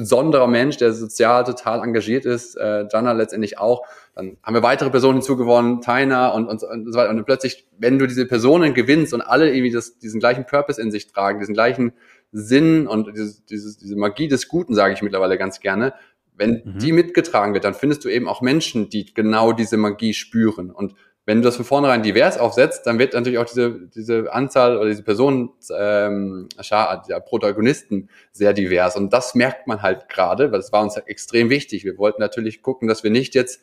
[0.00, 2.56] besonderer Mensch, der sozial total engagiert ist.
[2.56, 3.86] Äh, Jana letztendlich auch.
[4.14, 7.10] Dann haben wir weitere Personen hinzugewonnen, Taina und, und, und so weiter.
[7.10, 10.90] Und plötzlich, wenn du diese Personen gewinnst und alle irgendwie das, diesen gleichen Purpose in
[10.90, 11.92] sich tragen, diesen gleichen
[12.32, 15.94] Sinn und dieses, dieses, diese Magie des Guten, sage ich mittlerweile ganz gerne,
[16.36, 16.78] wenn mhm.
[16.78, 20.70] die mitgetragen wird, dann findest du eben auch Menschen, die genau diese Magie spüren.
[20.70, 20.94] Und
[21.28, 24.88] wenn du das von vornherein divers aufsetzt, dann wird natürlich auch diese, diese Anzahl oder
[24.88, 28.96] diese Personen, ähm, der Protagonisten sehr divers.
[28.96, 31.84] Und das merkt man halt gerade, weil das war uns halt extrem wichtig.
[31.84, 33.60] Wir wollten natürlich gucken, dass wir nicht jetzt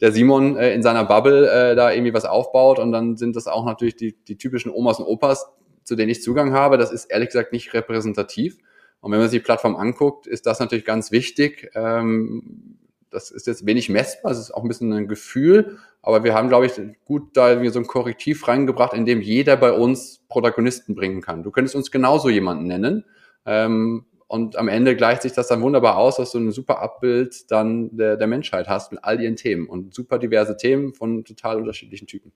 [0.00, 3.48] der Simon äh, in seiner Bubble äh, da irgendwie was aufbaut und dann sind das
[3.48, 5.48] auch natürlich die, die typischen Omas und Opas,
[5.82, 6.78] zu denen ich Zugang habe.
[6.78, 8.58] Das ist ehrlich gesagt nicht repräsentativ.
[9.00, 11.68] Und wenn man sich die Plattform anguckt, ist das natürlich ganz wichtig.
[11.74, 12.77] Ähm,
[13.10, 16.48] das ist jetzt wenig messbar, es ist auch ein bisschen ein Gefühl, aber wir haben,
[16.48, 16.72] glaube ich,
[17.04, 21.42] gut da irgendwie so ein Korrektiv reingebracht, in dem jeder bei uns Protagonisten bringen kann.
[21.42, 23.04] Du könntest uns genauso jemanden nennen.
[23.44, 27.50] Ähm, und am Ende gleicht sich das dann wunderbar aus, dass du ein super Abbild
[27.50, 31.56] dann der, der Menschheit hast mit all ihren Themen und super diverse Themen von total
[31.56, 32.32] unterschiedlichen Typen.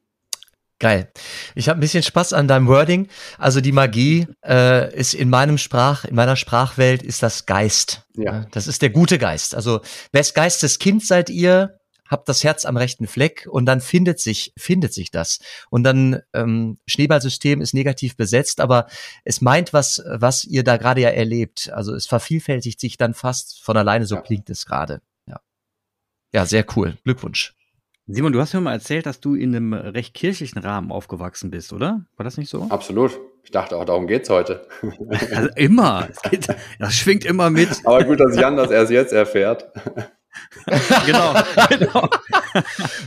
[0.82, 1.12] Geil.
[1.54, 3.06] Ich habe ein bisschen Spaß an deinem Wording.
[3.38, 8.02] Also die Magie äh, ist in meinem Sprach, in meiner Sprachwelt ist das Geist.
[8.16, 8.46] Ja.
[8.50, 9.54] Das ist der gute Geist.
[9.54, 14.18] Also wes Geistes Kind seid ihr, habt das Herz am rechten Fleck und dann findet
[14.18, 15.38] sich, findet sich das.
[15.70, 18.88] Und dann ähm, Schneeballsystem ist negativ besetzt, aber
[19.24, 21.70] es meint was, was ihr da gerade ja erlebt.
[21.72, 24.20] Also es vervielfältigt sich dann fast von alleine, so ja.
[24.20, 25.00] klingt es gerade.
[25.28, 25.38] Ja.
[26.34, 26.98] ja, sehr cool.
[27.04, 27.54] Glückwunsch.
[28.14, 31.72] Simon, du hast mir mal erzählt, dass du in einem recht kirchlichen Rahmen aufgewachsen bist,
[31.72, 32.04] oder?
[32.16, 32.66] War das nicht so?
[32.68, 33.18] Absolut.
[33.42, 34.66] Ich dachte auch, darum geht's heute.
[35.34, 36.08] Also immer.
[36.30, 36.46] Geht,
[36.78, 37.70] das schwingt immer mit.
[37.84, 39.72] Aber gut, dass Jan das erst jetzt erfährt.
[41.06, 41.34] genau,
[41.70, 42.08] genau.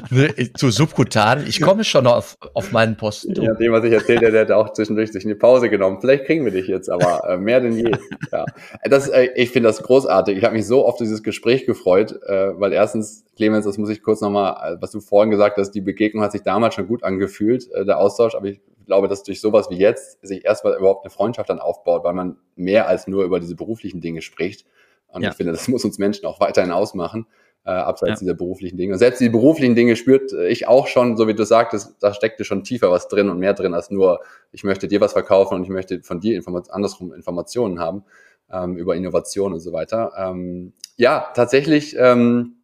[0.09, 3.33] Ne, zu subkutan, ich komme schon auf, auf meinen Posten.
[3.41, 5.99] Ja, dem, was ich erzählt habe, der hat auch zwischendurch sich eine Pause genommen.
[6.01, 7.91] Vielleicht kriegen wir dich jetzt, aber äh, mehr denn je.
[8.31, 8.45] Ja.
[8.83, 10.37] Das, äh, ich finde das großartig.
[10.37, 14.01] Ich habe mich so auf dieses Gespräch gefreut, äh, weil erstens, Clemens, das muss ich
[14.01, 17.03] kurz nochmal, äh, was du vorhin gesagt hast, die Begegnung hat sich damals schon gut
[17.03, 21.05] angefühlt, äh, der Austausch, aber ich glaube, dass durch sowas wie jetzt sich erstmal überhaupt
[21.05, 24.65] eine Freundschaft dann aufbaut, weil man mehr als nur über diese beruflichen Dinge spricht.
[25.07, 25.29] Und ja.
[25.29, 27.27] ich finde, das muss uns Menschen auch weiterhin ausmachen,
[27.65, 28.25] äh, abseits ja.
[28.25, 28.93] dieser beruflichen Dinge.
[28.93, 32.13] Und selbst die beruflichen Dinge spürt äh, ich auch schon, so wie du sagtest, da
[32.13, 34.19] steckte schon tiefer was drin und mehr drin als nur,
[34.51, 38.03] ich möchte dir was verkaufen und ich möchte von dir Informat andersrum Informationen haben
[38.51, 40.11] ähm, über Innovation und so weiter.
[40.17, 42.57] Ähm, ja, tatsächlich ähm,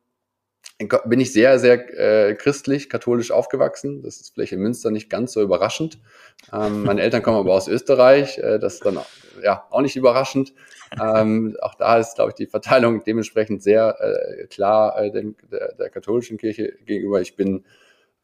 [1.06, 4.04] bin ich sehr, sehr äh, christlich, katholisch aufgewachsen.
[4.04, 6.00] Das ist vielleicht in Münster nicht ganz so überraschend.
[6.54, 8.38] Ähm, meine Eltern kommen aber aus Österreich.
[8.38, 9.00] Äh, das ist dann
[9.44, 10.54] ja auch nicht überraschend.
[11.02, 15.74] Ähm, auch da ist, glaube ich, die Verteilung dementsprechend sehr äh, klar äh, dem, der,
[15.74, 17.22] der katholischen Kirche gegenüber.
[17.22, 17.64] Ich bin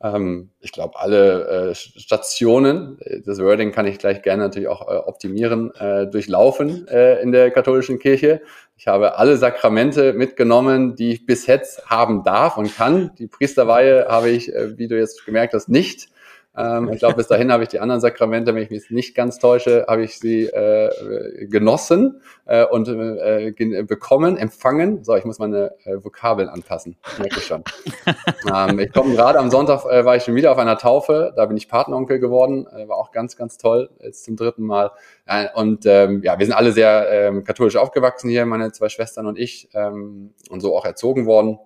[0.02, 4.88] ähm, ich glaube, alle äh, Stationen, äh, das Wording kann ich gleich gerne natürlich auch
[4.88, 8.42] äh, optimieren, äh, durchlaufen äh, in der katholischen Kirche.
[8.78, 13.12] Ich habe alle Sakramente mitgenommen, die ich bis jetzt haben darf und kann.
[13.18, 16.10] Die Priesterweihe habe ich, äh, wie du jetzt gemerkt hast, nicht.
[16.58, 19.38] Ähm, ich glaube, bis dahin habe ich die anderen Sakramente, wenn ich mich nicht ganz
[19.38, 25.04] täusche, habe ich sie äh, genossen äh, und äh, bekommen, empfangen.
[25.04, 26.98] So, ich muss meine äh, Vokabeln anpassen.
[27.20, 27.64] Merke ich schon.
[28.54, 31.34] ähm, ich komme gerade am Sonntag, äh, war ich schon wieder auf einer Taufe.
[31.36, 32.66] Da bin ich Patenonkel geworden.
[32.76, 33.90] Äh, war auch ganz, ganz toll.
[34.00, 34.92] Jetzt zum dritten Mal.
[35.28, 39.28] Äh, und ähm, ja, wir sind alle sehr ähm, katholisch aufgewachsen hier, meine zwei Schwestern
[39.28, 41.60] und ich, ähm, und so auch erzogen worden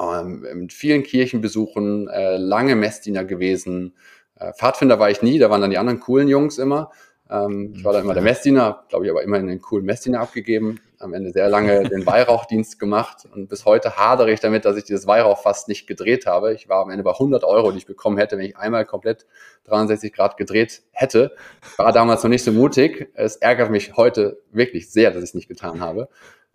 [0.00, 3.94] ähm, mit vielen Kirchenbesuchen, äh, lange Messdiener gewesen.
[4.36, 6.90] Äh, Pfadfinder war ich nie, da waren dann die anderen coolen Jungs immer.
[7.30, 10.80] Ähm, ich war dann immer der Messdiener, glaube ich, aber immerhin einen coolen Messdiener abgegeben.
[10.98, 14.84] Am Ende sehr lange den Weihrauchdienst gemacht und bis heute hadere ich damit, dass ich
[14.84, 16.54] dieses Weihrauch fast nicht gedreht habe.
[16.54, 19.26] Ich war am Ende bei 100 Euro, die ich bekommen hätte, wenn ich einmal komplett
[19.64, 21.34] 63 Grad gedreht hätte.
[21.76, 23.10] War damals noch nicht so mutig.
[23.14, 26.08] Es ärgert mich heute wirklich sehr, dass ich es nicht getan habe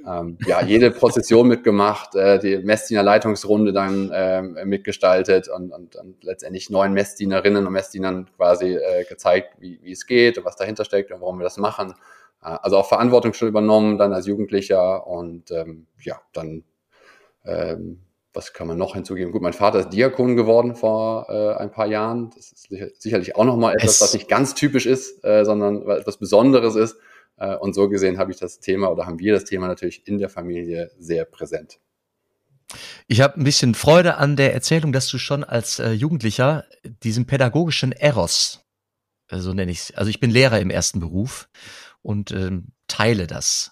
[0.07, 6.23] ähm, ja, jede Prozession mitgemacht, äh, die Messdiener Leitungsrunde dann ähm, mitgestaltet und, und, und
[6.23, 10.85] letztendlich neun Messdienerinnen und Messdienern quasi äh, gezeigt, wie, wie es geht und was dahinter
[10.85, 11.93] steckt und warum wir das machen.
[12.41, 16.63] Äh, also auch Verantwortung schon übernommen dann als Jugendlicher und ähm, ja, dann
[17.45, 17.99] ähm,
[18.33, 19.31] was kann man noch hinzugeben?
[19.31, 22.29] Gut, mein Vater ist Diakon geworden vor äh, ein paar Jahren.
[22.35, 26.75] Das ist sicherlich auch nochmal etwas, was nicht ganz typisch ist, äh, sondern etwas Besonderes
[26.75, 26.97] ist.
[27.39, 30.17] Äh, und so gesehen habe ich das Thema oder haben wir das Thema natürlich in
[30.17, 31.79] der Familie sehr präsent.
[33.07, 36.65] Ich habe ein bisschen Freude an der Erzählung, dass du schon als äh, Jugendlicher
[37.03, 38.63] diesen pädagogischen Eros,
[39.29, 41.49] äh, so nenne ich es, also ich bin Lehrer im ersten Beruf
[42.01, 43.71] und ähm, teile das.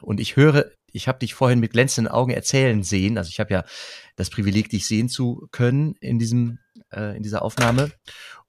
[0.00, 3.52] Und ich höre, ich habe dich vorhin mit glänzenden Augen erzählen sehen, also ich habe
[3.52, 3.64] ja
[4.14, 6.60] das Privileg, dich sehen zu können in diesem,
[6.92, 7.90] äh, in dieser Aufnahme.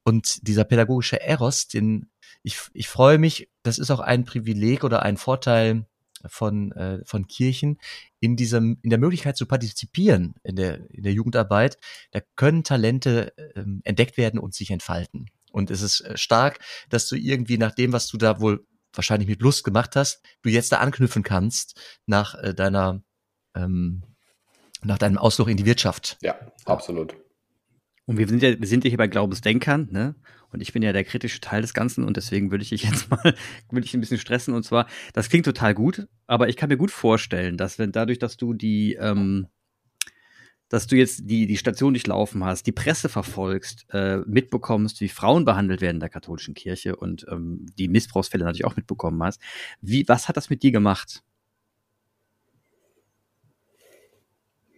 [0.04, 2.12] Und dieser pädagogische Eros, den
[2.44, 5.86] ich, ich freue mich, das ist auch ein Privileg oder ein Vorteil
[6.26, 7.80] von, äh, von Kirchen,
[8.20, 11.78] in diesem, in der Möglichkeit zu partizipieren in der, in der Jugendarbeit,
[12.12, 15.30] da können Talente ähm, entdeckt werden und sich entfalten.
[15.52, 19.28] Und es ist äh, stark, dass du irgendwie nach dem, was du da wohl wahrscheinlich
[19.28, 23.04] mit Lust gemacht hast, du jetzt da anknüpfen kannst nach äh, deiner,
[23.56, 24.04] ähm,
[24.84, 26.18] nach deinem Ausflug in die Wirtschaft.
[26.22, 27.16] Ja, absolut.
[28.06, 30.16] Und wir sind ja, wir sind ja hier bei Glaubensdenkern, ne?
[30.54, 33.10] Und ich bin ja der kritische Teil des Ganzen und deswegen würde ich dich jetzt
[33.10, 33.36] mal,
[33.70, 34.54] würde ich ein bisschen stressen.
[34.54, 38.20] Und zwar, das klingt total gut, aber ich kann mir gut vorstellen, dass wenn dadurch,
[38.20, 39.48] dass du die, ähm,
[40.70, 45.46] dass du jetzt die, die Station durchlaufen hast, die Presse verfolgst, äh, mitbekommst, wie Frauen
[45.46, 49.42] behandelt werden in der katholischen Kirche und ähm, die Missbrauchsfälle natürlich auch mitbekommen hast.
[49.82, 51.24] Wie, was hat das mit dir gemacht?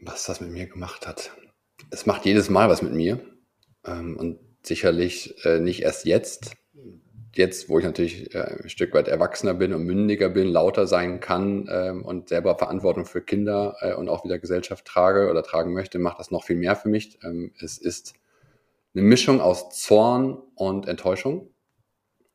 [0.02, 1.32] Was das mit mir gemacht hat?
[1.90, 3.20] Es macht jedes Mal was mit mir.
[3.86, 6.56] Ähm, und sicherlich äh, nicht erst jetzt,
[7.36, 11.20] jetzt, wo ich natürlich äh, ein Stück weit erwachsener bin und mündiger bin, lauter sein
[11.20, 15.74] kann ähm, und selber Verantwortung für Kinder äh, und auch wieder Gesellschaft trage oder tragen
[15.74, 17.20] möchte, macht das noch viel mehr für mich.
[17.24, 18.14] Ähm, es ist
[18.94, 21.50] eine Mischung aus Zorn und Enttäuschung.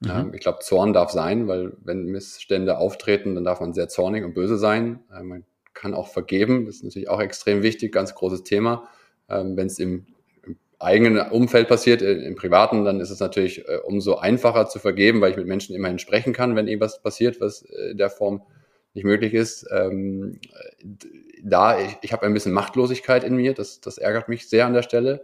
[0.00, 0.10] Mhm.
[0.10, 4.24] Ähm, ich glaube, Zorn darf sein, weil wenn Missstände auftreten, dann darf man sehr zornig
[4.24, 5.00] und böse sein.
[5.14, 8.88] Äh, man kann auch vergeben, das ist natürlich auch extrem wichtig, ganz großes Thema.
[9.28, 10.06] Ähm, wenn es im
[10.80, 15.20] eigenen Umfeld passiert, äh, im Privaten, dann ist es natürlich äh, umso einfacher zu vergeben,
[15.20, 18.42] weil ich mit Menschen immerhin sprechen kann, wenn irgendwas passiert, was äh, in der Form
[18.94, 19.66] nicht möglich ist.
[19.70, 20.40] Ähm,
[21.42, 24.72] da, ich, ich habe ein bisschen Machtlosigkeit in mir, das, das ärgert mich sehr an
[24.72, 25.22] der Stelle.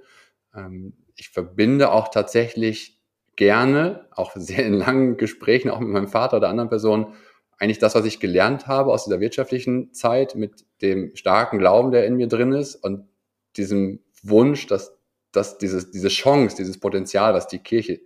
[0.55, 3.01] Ähm, ich verbinde auch tatsächlich
[3.37, 7.14] gerne, auch sehr in langen Gesprächen, auch mit meinem Vater oder anderen Personen,
[7.59, 12.05] eigentlich das, was ich gelernt habe aus dieser wirtschaftlichen Zeit mit dem starken Glauben, der
[12.05, 13.09] in mir drin ist und
[13.57, 14.95] diesem Wunsch, dass
[15.37, 18.01] dass dieses, diese Chance, dieses Potenzial, was die Kirche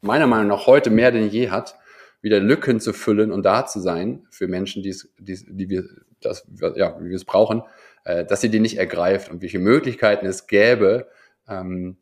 [0.00, 1.76] meiner Meinung nach heute mehr denn je hat,
[2.20, 5.84] wieder Lücken zu füllen und da zu sein für Menschen, die, es, die, die wir,
[6.20, 7.62] das, ja, wie wir es brauchen,
[8.04, 11.08] äh, dass sie die nicht ergreift und welche Möglichkeiten es gäbe,
[11.48, 11.96] ähm,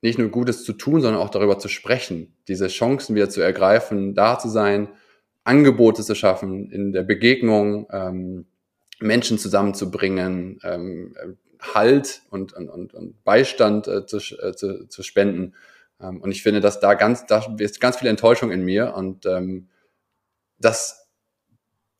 [0.00, 4.14] nicht nur Gutes zu tun, sondern auch darüber zu sprechen, diese Chancen wieder zu ergreifen,
[4.14, 4.88] da zu sein,
[5.44, 8.46] Angebote zu schaffen, in der Begegnung ähm,
[9.00, 11.14] Menschen zusammenzubringen, ähm,
[11.72, 15.54] Halt und, und, und, Beistand äh, zu, äh, zu, zu spenden.
[16.00, 19.24] Ähm, und ich finde, dass da ganz, da ist ganz viel Enttäuschung in mir und
[19.26, 19.68] ähm,
[20.58, 21.08] dass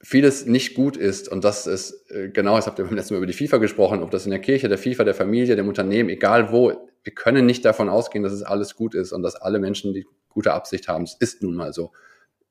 [0.03, 3.19] vieles nicht gut ist und das ist, äh, genau, jetzt habt ihr beim letzten Mal
[3.19, 6.11] über die FIFA gesprochen, ob das in der Kirche, der FIFA, der Familie, dem Unternehmen,
[6.11, 9.59] egal wo, wir können nicht davon ausgehen, dass es alles gut ist und dass alle
[9.59, 11.05] Menschen die gute Absicht haben.
[11.05, 11.93] Es ist nun mal so.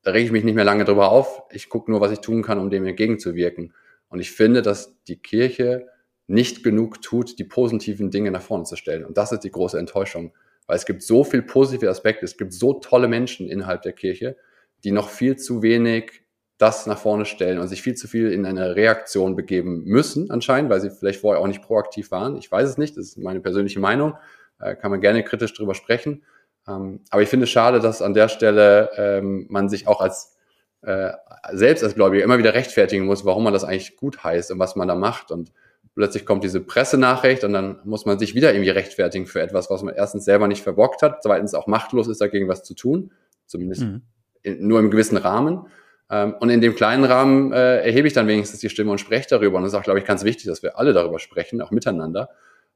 [0.03, 1.43] Da rege ich mich nicht mehr lange drüber auf.
[1.51, 3.73] Ich gucke nur, was ich tun kann, um dem entgegenzuwirken.
[4.09, 5.87] Und ich finde, dass die Kirche
[6.33, 9.05] nicht genug tut, die positiven Dinge nach vorne zu stellen.
[9.05, 10.33] Und das ist die große Enttäuschung,
[10.67, 14.35] weil es gibt so viel positive Aspekte, es gibt so tolle Menschen innerhalb der Kirche,
[14.83, 16.23] die noch viel zu wenig
[16.57, 20.69] das nach vorne stellen und sich viel zu viel in eine Reaktion begeben müssen, anscheinend,
[20.69, 22.37] weil sie vielleicht vorher auch nicht proaktiv waren.
[22.37, 24.15] Ich weiß es nicht, das ist meine persönliche Meinung,
[24.59, 26.23] äh, kann man gerne kritisch drüber sprechen.
[26.67, 30.37] Ähm, aber ich finde es schade, dass an der Stelle ähm, man sich auch als
[30.81, 31.11] äh,
[31.51, 34.75] selbst als Gläubiger immer wieder rechtfertigen muss, warum man das eigentlich gut heißt und was
[34.75, 35.31] man da macht.
[35.31, 35.51] Und
[35.95, 39.83] plötzlich kommt diese Pressenachricht und dann muss man sich wieder irgendwie rechtfertigen für etwas, was
[39.83, 43.11] man erstens selber nicht verbockt hat, zweitens auch machtlos ist, dagegen was zu tun,
[43.45, 44.01] zumindest mhm.
[44.41, 45.67] in, nur im gewissen Rahmen.
[46.09, 49.27] Ähm, und in dem kleinen Rahmen äh, erhebe ich dann wenigstens die Stimme und spreche
[49.29, 49.57] darüber.
[49.57, 52.29] Und das ist auch, glaube ich, ganz wichtig, dass wir alle darüber sprechen, auch miteinander.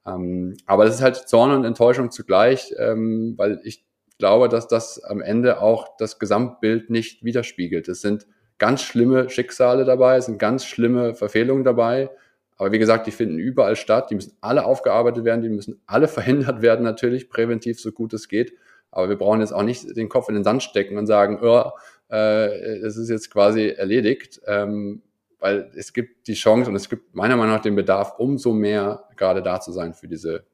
[0.05, 3.85] Ähm, aber das ist halt Zorn und Enttäuschung zugleich, ähm, weil ich
[4.19, 7.87] glaube, dass das am Ende auch das Gesamtbild nicht widerspiegelt.
[7.87, 8.27] Es sind
[8.57, 12.09] ganz schlimme Schicksale dabei, es sind ganz schlimme Verfehlungen dabei.
[12.57, 14.09] Aber wie gesagt, die finden überall statt.
[14.09, 18.27] Die müssen alle aufgearbeitet werden, die müssen alle verhindert werden, natürlich, präventiv, so gut es
[18.27, 18.53] geht.
[18.91, 21.71] Aber wir brauchen jetzt auch nicht den Kopf in den Sand stecken und sagen, oh,
[22.09, 22.47] äh,
[22.79, 25.01] es ist jetzt quasi erledigt, ähm,
[25.39, 29.03] weil es gibt die Chance und es gibt meiner Meinung nach den Bedarf, umso mehr
[29.15, 30.45] gerade da zu sein für diese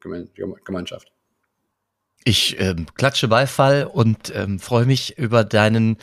[0.66, 1.13] Gemeinschaft.
[2.26, 5.98] Ich ähm, klatsche Beifall und ähm, freue mich über deinen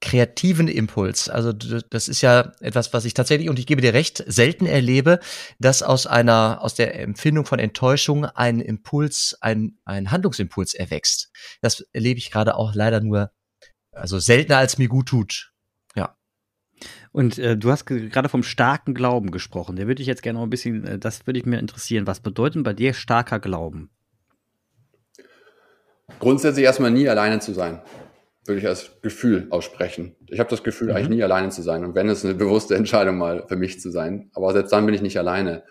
[0.00, 1.28] kreativen Impuls.
[1.28, 5.20] Also das ist ja etwas, was ich tatsächlich, und ich gebe dir recht, selten erlebe,
[5.58, 11.30] dass aus einer, aus der Empfindung von Enttäuschung ein Impuls, ein, ein Handlungsimpuls erwächst.
[11.60, 13.30] Das erlebe ich gerade auch leider nur,
[13.92, 15.52] also seltener als mir gut tut.
[15.94, 16.16] Ja.
[17.12, 19.76] Und äh, du hast gerade vom starken Glauben gesprochen.
[19.76, 22.06] Der würde ich jetzt gerne noch ein bisschen, äh, das würde ich mir interessieren.
[22.06, 23.90] Was bedeutet bei dir starker Glauben?
[26.18, 27.80] Grundsätzlich erstmal nie alleine zu sein
[28.50, 30.16] würde ich als Gefühl aussprechen.
[30.26, 30.96] Ich habe das Gefühl, mhm.
[30.96, 31.84] eigentlich nie alleine zu sein.
[31.84, 34.30] Und wenn es eine bewusste Entscheidung mal für mich zu sein.
[34.34, 35.62] Aber selbst dann bin ich nicht alleine.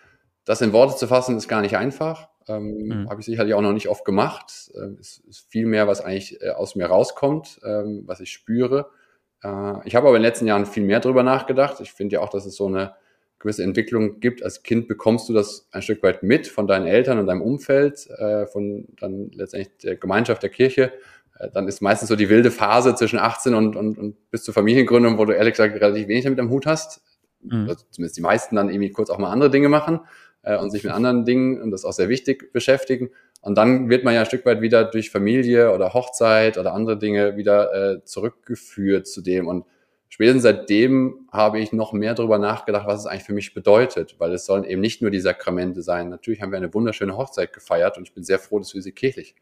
[0.45, 2.29] Das in Worte zu fassen, ist gar nicht einfach.
[2.47, 3.09] Ähm, mhm.
[3.09, 4.71] Habe ich sicherlich auch noch nicht oft gemacht.
[4.75, 8.89] Ähm, es ist viel mehr, was eigentlich äh, aus mir rauskommt, ähm, was ich spüre.
[9.43, 11.81] Äh, ich habe aber in den letzten Jahren viel mehr drüber nachgedacht.
[11.81, 12.93] Ich finde ja auch, dass es so eine
[13.39, 14.41] gewisse Entwicklung gibt.
[14.41, 18.07] Als Kind bekommst du das ein Stück weit mit von deinen Eltern und deinem Umfeld,
[18.09, 20.91] äh, von dann letztendlich der Gemeinschaft der Kirche
[21.53, 25.17] dann ist meistens so die wilde Phase zwischen 18 und, und, und bis zur Familiengründung,
[25.17, 27.01] wo du ehrlich gesagt relativ wenig damit am Hut hast.
[27.41, 27.69] Mhm.
[27.69, 30.01] Also zumindest die meisten dann irgendwie kurz auch mal andere Dinge machen
[30.43, 33.09] äh, und sich mit anderen Dingen, und das ist auch sehr wichtig, beschäftigen.
[33.41, 36.97] Und dann wird man ja ein Stück weit wieder durch Familie oder Hochzeit oder andere
[36.97, 39.47] Dinge wieder äh, zurückgeführt zu dem.
[39.47, 39.65] Und
[40.09, 44.33] spätestens seitdem habe ich noch mehr darüber nachgedacht, was es eigentlich für mich bedeutet, weil
[44.33, 46.09] es sollen eben nicht nur die Sakramente sein.
[46.09, 48.91] Natürlich haben wir eine wunderschöne Hochzeit gefeiert und ich bin sehr froh, dass wir sie
[48.91, 49.35] kirchlich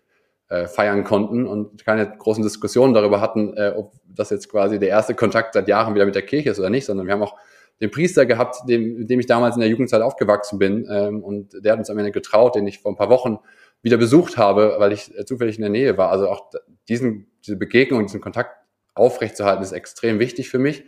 [0.49, 4.89] äh, feiern konnten und keine großen Diskussionen darüber hatten, äh, ob das jetzt quasi der
[4.89, 7.35] erste Kontakt seit Jahren wieder mit der Kirche ist oder nicht, sondern wir haben auch
[7.81, 11.53] den Priester gehabt, dem, mit dem ich damals in der Jugendzeit aufgewachsen bin ähm, und
[11.63, 13.39] der hat uns am Ende getraut, den ich vor ein paar Wochen
[13.81, 16.09] wieder besucht habe, weil ich äh, zufällig in der Nähe war.
[16.09, 16.49] Also auch
[16.87, 18.51] diesen, diese Begegnung, diesen Kontakt
[18.95, 20.85] aufrechtzuerhalten, ist extrem wichtig für mich.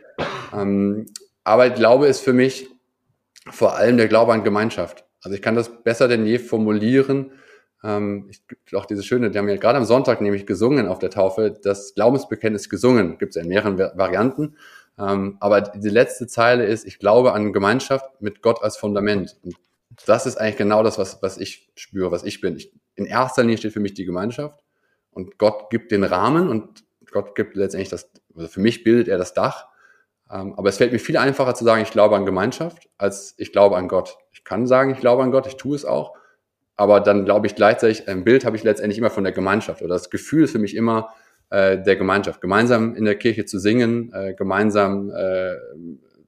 [0.54, 1.06] Ähm,
[1.44, 2.68] aber ich glaube, ist für mich
[3.50, 5.06] vor allem der Glaube an Gemeinschaft.
[5.22, 7.32] Also ich kann das besser denn je formulieren.
[7.84, 8.42] Ähm, ich,
[8.76, 11.96] auch diese schöne, die haben ja gerade am Sonntag nämlich gesungen auf der Taufe, das
[11.96, 14.56] Glaubensbekenntnis gesungen, gibt es in mehreren Varianten.
[14.98, 19.38] Ähm, aber die letzte Zeile ist, ich glaube an Gemeinschaft mit Gott als Fundament.
[19.44, 19.56] Und
[20.06, 22.58] das ist eigentlich genau das, was, was ich spüre, was ich bin.
[22.58, 24.64] Ich, in erster Linie steht für mich die Gemeinschaft
[25.12, 29.18] und Gott gibt den Rahmen und Gott gibt letztendlich das, also für mich bildet er
[29.18, 29.68] das Dach.
[30.30, 33.52] Ähm, aber es fällt mir viel einfacher zu sagen, ich glaube an Gemeinschaft, als ich
[33.52, 34.18] glaube an Gott.
[34.32, 36.19] Ich kann sagen, ich glaube an Gott, ich tue es auch.
[36.80, 39.96] Aber dann glaube ich gleichzeitig, ein Bild habe ich letztendlich immer von der Gemeinschaft oder
[39.96, 41.10] das Gefühl ist für mich immer
[41.50, 42.40] äh, der Gemeinschaft.
[42.40, 45.56] Gemeinsam in der Kirche zu singen, äh, gemeinsam äh,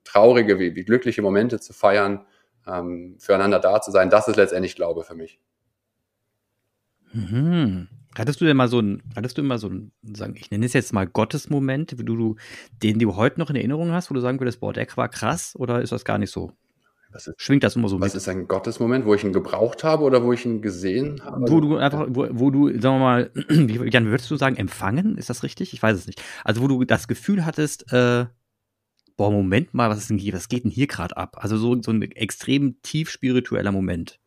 [0.03, 2.25] traurige wie, wie glückliche Momente zu feiern,
[2.67, 5.39] ähm, füreinander da zu sein, das ist letztendlich Glaube für mich.
[7.13, 7.87] Mhm.
[8.17, 10.73] Hattest du denn mal so ein, hattest du immer so ein, sagen, ich nenne es
[10.73, 12.35] jetzt mal Gottesmoment, du, du,
[12.83, 15.55] den du heute noch in Erinnerung hast, wo du sagen würdest, boah, der war krass,
[15.55, 16.51] oder ist das gar nicht so?
[17.15, 18.15] Ist, Schwingt das immer so was mit?
[18.15, 21.49] ist ein Gottesmoment, wo ich ihn gebraucht habe oder wo ich ihn gesehen habe?
[21.49, 25.17] Wo du einfach, wo, wo du, sagen wir mal, wie, Jan, würdest du sagen, empfangen?
[25.17, 25.73] Ist das richtig?
[25.73, 26.21] Ich weiß es nicht.
[26.43, 28.25] Also, wo du das Gefühl hattest, äh,
[29.17, 31.37] boah, Moment mal, was ist denn hier, was geht denn hier gerade ab?
[31.39, 34.20] Also so, so ein extrem tief spiritueller Moment.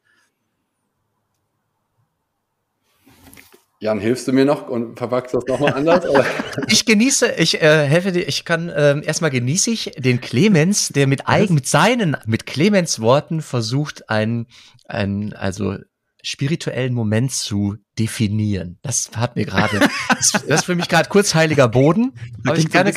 [3.80, 6.04] Jan, hilfst du mir noch und verpackst das nochmal anders?
[6.68, 11.06] ich genieße, ich äh, helfe dir, ich kann äh, erstmal genieße ich den Clemens, der
[11.06, 14.46] mit eigen, mit seinen, mit Clemens Worten versucht, einen,
[14.86, 15.76] einen, also
[16.22, 18.78] spirituellen Moment zu definieren.
[18.82, 22.14] Das hat mir gerade, das, das, ist für mich gerade kurz heiliger Boden.
[22.46, 22.90] Habe ich, gerne,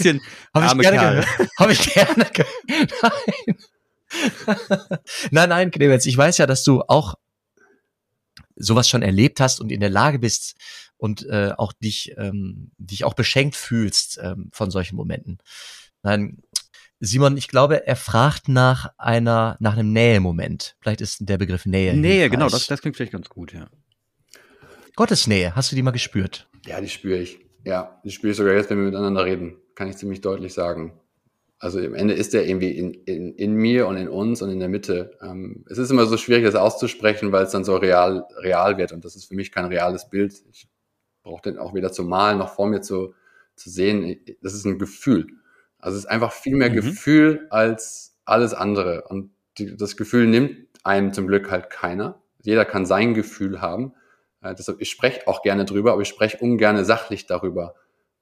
[0.54, 1.26] hab ich gerne,
[1.60, 2.26] habe ich gerne,
[3.02, 3.58] nein.
[5.32, 7.16] nein, nein, Clemens, ich weiß ja, dass du auch
[8.58, 10.56] sowas schon erlebt hast und in der Lage bist
[10.98, 15.38] und äh, auch dich, ähm, dich auch beschenkt fühlst ähm, von solchen Momenten.
[16.04, 16.42] Nein,
[17.00, 20.76] Simon, ich glaube, er fragt nach einer, nach einem Nähe-Moment.
[20.82, 21.94] Vielleicht ist der Begriff Nähe.
[21.94, 22.32] Nähe, hilfreich.
[22.32, 23.70] genau, das, das klingt vielleicht ganz gut, ja.
[24.96, 26.50] Gottes Nähe, hast du die mal gespürt?
[26.66, 27.40] Ja, die spüre ich.
[27.64, 29.58] Ja, die spüre ich sogar jetzt, wenn wir miteinander reden.
[29.76, 31.00] Kann ich ziemlich deutlich sagen.
[31.60, 34.60] Also im Ende ist er irgendwie in, in, in mir und in uns und in
[34.60, 35.18] der Mitte.
[35.22, 38.92] Ähm, es ist immer so schwierig, das auszusprechen, weil es dann so real, real wird.
[38.92, 40.34] Und das ist für mich kein reales Bild.
[40.52, 40.70] Ich
[41.24, 43.16] brauche den auch weder zu malen noch vor mir zu,
[43.56, 44.20] zu sehen.
[44.42, 45.28] Das ist ein Gefühl.
[45.80, 46.76] Also es ist einfach viel mehr mhm.
[46.76, 49.06] Gefühl als alles andere.
[49.08, 52.22] Und die, das Gefühl nimmt einem zum Glück halt keiner.
[52.44, 53.94] Jeder kann sein Gefühl haben.
[54.42, 57.74] Äh, deshalb, ich spreche auch gerne drüber, aber ich spreche ungern sachlich darüber.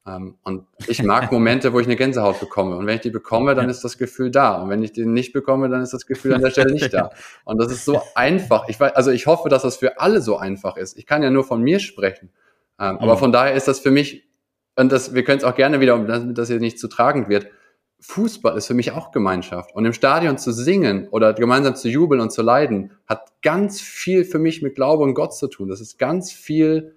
[0.07, 2.77] Ähm, und ich mag Momente, wo ich eine Gänsehaut bekomme.
[2.77, 4.61] Und wenn ich die bekomme, dann ist das Gefühl da.
[4.61, 7.09] Und wenn ich die nicht bekomme, dann ist das Gefühl an der Stelle nicht da.
[7.45, 8.67] Und das ist so einfach.
[8.67, 10.97] Ich weiß, also ich hoffe, dass das für alle so einfach ist.
[10.97, 12.29] Ich kann ja nur von mir sprechen.
[12.79, 13.19] Ähm, aber mhm.
[13.19, 14.27] von daher ist das für mich,
[14.75, 17.47] und das, wir können es auch gerne wieder, damit das hier nicht zu tragend wird.
[18.01, 19.73] Fußball ist für mich auch Gemeinschaft.
[19.73, 24.25] Und im Stadion zu singen oder gemeinsam zu jubeln und zu leiden, hat ganz viel
[24.25, 25.69] für mich mit Glaube und Gott zu tun.
[25.69, 26.95] Das ist ganz viel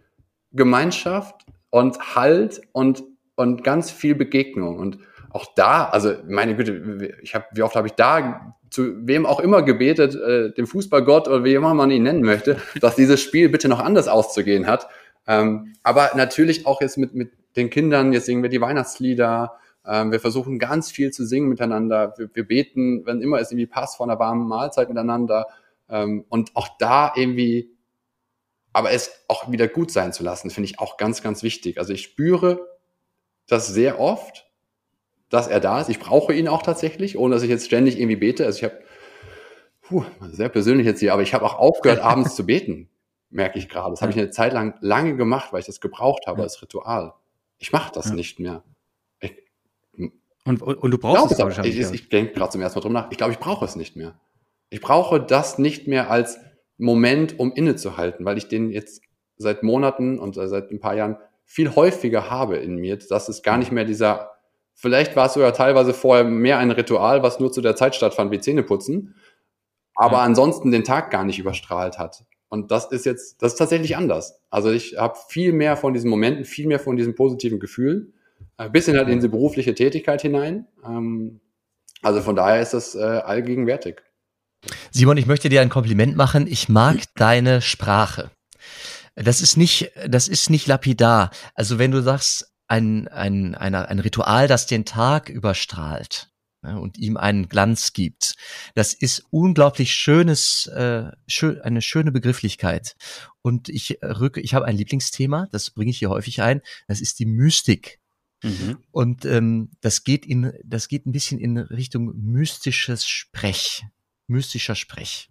[0.52, 3.04] Gemeinschaft, und Halt und,
[3.36, 4.78] und ganz viel Begegnung.
[4.78, 4.98] Und
[5.30, 9.40] auch da, also meine Güte, ich habe, wie oft habe ich da zu wem auch
[9.40, 13.48] immer gebetet, äh, dem Fußballgott oder wie immer man ihn nennen möchte, dass dieses Spiel
[13.48, 14.88] bitte noch anders auszugehen hat.
[15.26, 20.12] Ähm, aber natürlich auch jetzt mit, mit den Kindern, jetzt singen wir die Weihnachtslieder, ähm,
[20.12, 23.96] wir versuchen ganz viel zu singen miteinander, wir, wir beten, wenn immer es irgendwie passt,
[23.96, 25.46] vor einer warmen Mahlzeit miteinander.
[25.88, 27.70] Ähm, und auch da irgendwie
[28.78, 31.78] aber es auch wieder gut sein zu lassen, finde ich auch ganz, ganz wichtig.
[31.78, 32.64] Also ich spüre
[33.48, 34.48] das sehr oft,
[35.30, 35.90] dass er da ist.
[35.90, 38.46] Ich brauche ihn auch tatsächlich, ohne dass ich jetzt ständig irgendwie bete.
[38.46, 38.80] Also ich habe,
[39.80, 42.88] puh, sehr persönlich jetzt hier, aber ich habe auch aufgehört, abends zu beten,
[43.30, 43.90] merke ich gerade.
[43.90, 46.44] Das habe ich eine Zeit lang lange gemacht, weil ich das gebraucht habe ja.
[46.44, 47.14] als Ritual.
[47.58, 48.14] Ich mache das ja.
[48.14, 48.62] nicht mehr.
[49.18, 49.32] Ich,
[50.44, 51.80] und, und, und, du brauchst es wahrscheinlich.
[51.80, 53.10] Ich, ich denke gerade zum ersten Mal drum nach.
[53.10, 54.20] Ich glaube, ich brauche es nicht mehr.
[54.70, 56.38] Ich brauche das nicht mehr als
[56.78, 59.02] Moment, um innezuhalten, weil ich den jetzt
[59.36, 63.58] seit Monaten und seit ein paar Jahren viel häufiger habe in mir, dass es gar
[63.58, 64.32] nicht mehr dieser,
[64.74, 68.30] vielleicht war es sogar teilweise vorher mehr ein Ritual, was nur zu der Zeit stattfand
[68.30, 69.14] wie Zähneputzen,
[69.94, 70.22] aber ja.
[70.22, 72.24] ansonsten den Tag gar nicht überstrahlt hat.
[72.48, 74.40] Und das ist jetzt, das ist tatsächlich anders.
[74.50, 78.14] Also ich habe viel mehr von diesen Momenten, viel mehr von diesen positiven Gefühlen.
[78.56, 80.66] Ein bisschen halt in die berufliche Tätigkeit hinein.
[80.84, 81.40] Ähm,
[82.02, 84.02] also von daher ist das äh, allgegenwärtig.
[84.90, 86.46] Simon, ich möchte dir ein Kompliment machen.
[86.46, 88.30] Ich mag deine Sprache.
[89.14, 91.30] Das ist nicht, das ist nicht lapidar.
[91.54, 96.30] Also wenn du sagst, ein, ein, ein, ein Ritual, das den Tag überstrahlt
[96.62, 98.36] ja, und ihm einen Glanz gibt,
[98.74, 102.94] das ist unglaublich schönes, äh, schön, eine schöne Begrifflichkeit.
[103.42, 107.18] Und ich rücke, ich habe ein Lieblingsthema, das bringe ich hier häufig ein, das ist
[107.18, 108.00] die Mystik.
[108.42, 108.78] Mhm.
[108.92, 113.84] Und ähm, das geht in, das geht ein bisschen in Richtung mystisches Sprech,
[114.28, 115.30] mystischer Sprech.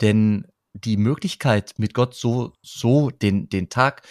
[0.00, 4.02] Denn die Möglichkeit, mit Gott so, so den, den Tag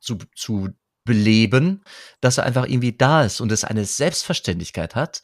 [0.00, 0.70] zu, zu
[1.04, 1.82] beleben,
[2.20, 5.22] dass er einfach irgendwie da ist und es eine Selbstverständlichkeit hat,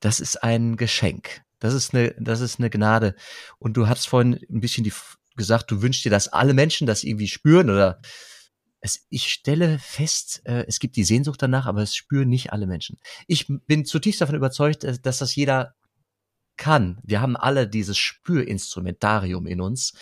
[0.00, 1.42] das ist ein Geschenk.
[1.58, 3.14] Das ist eine, das ist eine Gnade.
[3.58, 4.92] Und du hast vorhin ein bisschen die,
[5.36, 8.00] gesagt, du wünschst dir, dass alle Menschen das irgendwie spüren oder
[8.80, 12.66] es, ich stelle fest, äh, es gibt die Sehnsucht danach, aber es spüren nicht alle
[12.66, 12.98] Menschen.
[13.26, 15.74] Ich bin zutiefst davon überzeugt, dass das jeder
[16.56, 16.98] kann.
[17.02, 19.94] Wir haben alle dieses Spürinstrumentarium in uns,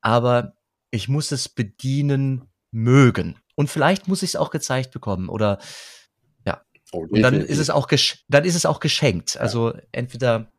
[0.00, 0.54] aber
[0.90, 3.38] ich muss es bedienen mögen.
[3.54, 5.58] Und vielleicht muss ich es auch gezeigt bekommen oder
[6.46, 6.62] ja.
[6.92, 7.88] Oh, und dann ist es auch
[8.28, 9.36] dann ist es auch geschenkt.
[9.38, 10.51] Also entweder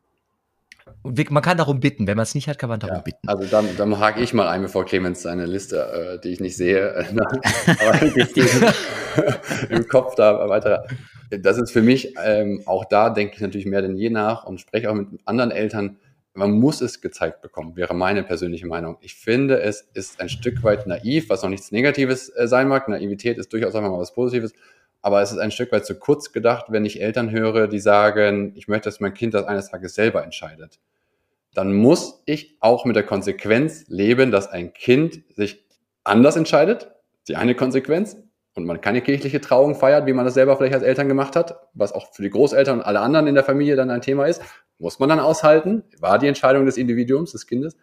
[1.02, 3.28] man kann darum bitten, wenn man es nicht hat, kann man darum ja, bitten.
[3.28, 6.56] Also dann, dann hake ich mal ein, bevor Clemens seine Liste, äh, die ich nicht
[6.56, 7.04] sehe, äh,
[9.70, 10.86] im Kopf da weiter.
[11.30, 14.60] Das ist für mich ähm, auch da denke ich natürlich mehr denn je nach und
[14.60, 15.98] spreche auch mit anderen Eltern.
[16.34, 18.96] Man muss es gezeigt bekommen, wäre meine persönliche Meinung.
[19.00, 22.88] Ich finde, es ist ein Stück weit naiv, was noch nichts Negatives äh, sein mag.
[22.88, 24.52] Naivität ist durchaus einfach mal was Positives.
[25.04, 28.54] Aber es ist ein Stück weit zu kurz gedacht, wenn ich Eltern höre, die sagen,
[28.56, 30.80] ich möchte, dass mein Kind das eines Tages selber entscheidet.
[31.52, 35.62] Dann muss ich auch mit der Konsequenz leben, dass ein Kind sich
[36.04, 36.90] anders entscheidet.
[37.28, 38.16] Die eine Konsequenz.
[38.54, 41.54] Und man keine kirchliche Trauung feiert, wie man das selber vielleicht als Eltern gemacht hat,
[41.74, 44.40] was auch für die Großeltern und alle anderen in der Familie dann ein Thema ist,
[44.78, 45.84] muss man dann aushalten.
[45.98, 47.76] War die Entscheidung des Individuums, des Kindes.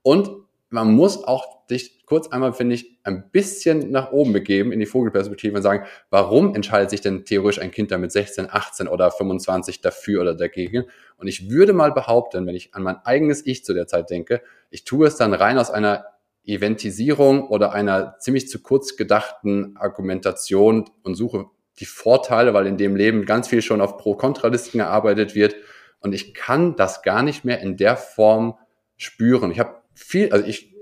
[0.00, 0.30] Und
[0.72, 4.86] man muss auch sich kurz einmal, finde ich, ein bisschen nach oben begeben in die
[4.86, 9.10] Vogelperspektive und sagen, warum entscheidet sich denn theoretisch ein Kind da mit 16, 18 oder
[9.10, 10.84] 25 dafür oder dagegen?
[11.16, 14.42] Und ich würde mal behaupten, wenn ich an mein eigenes Ich zu der Zeit denke,
[14.70, 16.06] ich tue es dann rein aus einer
[16.44, 21.46] Eventisierung oder einer ziemlich zu kurz gedachten Argumentation und suche
[21.78, 25.54] die Vorteile, weil in dem Leben ganz viel schon auf Pro-Kontralisten gearbeitet wird.
[26.00, 28.58] Und ich kann das gar nicht mehr in der Form
[28.96, 29.50] spüren.
[29.50, 30.74] Ich habe viel, also ich,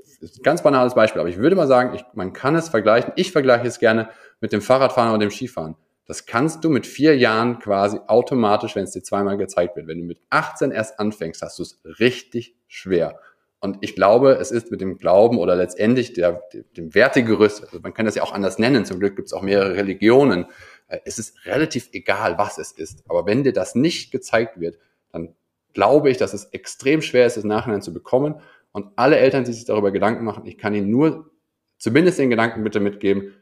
[0.42, 3.12] ganz banales Beispiel, aber ich würde mal sagen, ich, man kann es vergleichen.
[3.16, 5.76] Ich vergleiche es gerne mit dem Fahrradfahren oder dem Skifahren.
[6.06, 9.86] Das kannst du mit vier Jahren quasi automatisch, wenn es dir zweimal gezeigt wird.
[9.86, 13.20] Wenn du mit 18 erst anfängst, hast du es richtig schwer.
[13.60, 16.42] Und ich glaube, es ist mit dem Glauben oder letztendlich der,
[16.76, 19.42] dem Wertegerüst, also man kann das ja auch anders nennen, zum Glück gibt es auch
[19.42, 20.46] mehrere Religionen,
[20.88, 23.04] äh, es ist relativ egal, was es ist.
[23.08, 24.78] Aber wenn dir das nicht gezeigt wird,
[25.12, 25.34] dann
[25.74, 28.40] glaube ich, dass es extrem schwer ist, es nachhinein zu bekommen.
[28.72, 31.30] Und alle Eltern, die sich darüber Gedanken machen, ich kann ihnen nur
[31.78, 33.34] zumindest den Gedanken bitte mitgeben,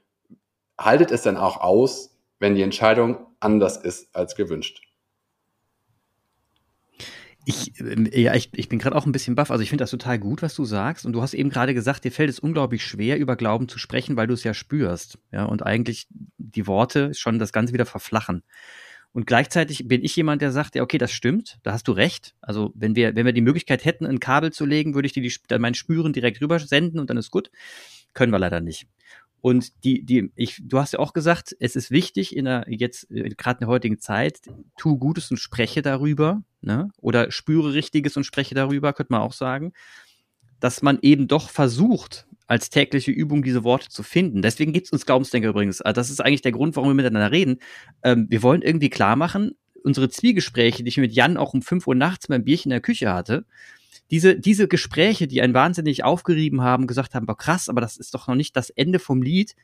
[0.78, 4.80] haltet es dann auch aus, wenn die Entscheidung anders ist als gewünscht.
[7.44, 9.50] Ich, äh, ja, ich, ich bin gerade auch ein bisschen baff.
[9.50, 11.06] Also ich finde das total gut, was du sagst.
[11.06, 14.16] Und du hast eben gerade gesagt, dir fällt es unglaublich schwer, über Glauben zu sprechen,
[14.16, 15.18] weil du es ja spürst.
[15.32, 18.42] Ja, und eigentlich die Worte schon das Ganze wieder verflachen.
[19.18, 22.36] Und gleichzeitig bin ich jemand, der sagt, ja, okay, das stimmt, da hast du recht.
[22.40, 25.24] Also wenn wir, wenn wir die Möglichkeit hätten, ein Kabel zu legen, würde ich dir
[25.24, 27.50] die, mein Spüren direkt rüber senden und dann ist gut.
[28.14, 28.86] Können wir leider nicht.
[29.40, 33.10] Und die, die, ich, du hast ja auch gesagt, es ist wichtig in der jetzt
[33.10, 34.38] äh, gerade in der heutigen Zeit,
[34.76, 36.92] tu Gutes und spreche darüber, ne?
[37.00, 39.72] Oder spüre Richtiges und spreche darüber, könnte man auch sagen,
[40.60, 44.42] dass man eben doch versucht, als tägliche Übung diese Worte zu finden.
[44.42, 45.80] Deswegen gibt es uns Glaubensdenker übrigens.
[45.80, 47.58] Also das ist eigentlich der Grund, warum wir miteinander reden.
[48.02, 49.52] Ähm, wir wollen irgendwie klar machen,
[49.84, 52.80] unsere Zwiegespräche, die ich mit Jan auch um 5 Uhr nachts beim Bierchen in der
[52.80, 53.44] Küche hatte,
[54.10, 58.14] diese, diese Gespräche, die einen wahnsinnig aufgerieben haben, gesagt haben, boah, krass, aber das ist
[58.14, 59.54] doch noch nicht das Ende vom Lied,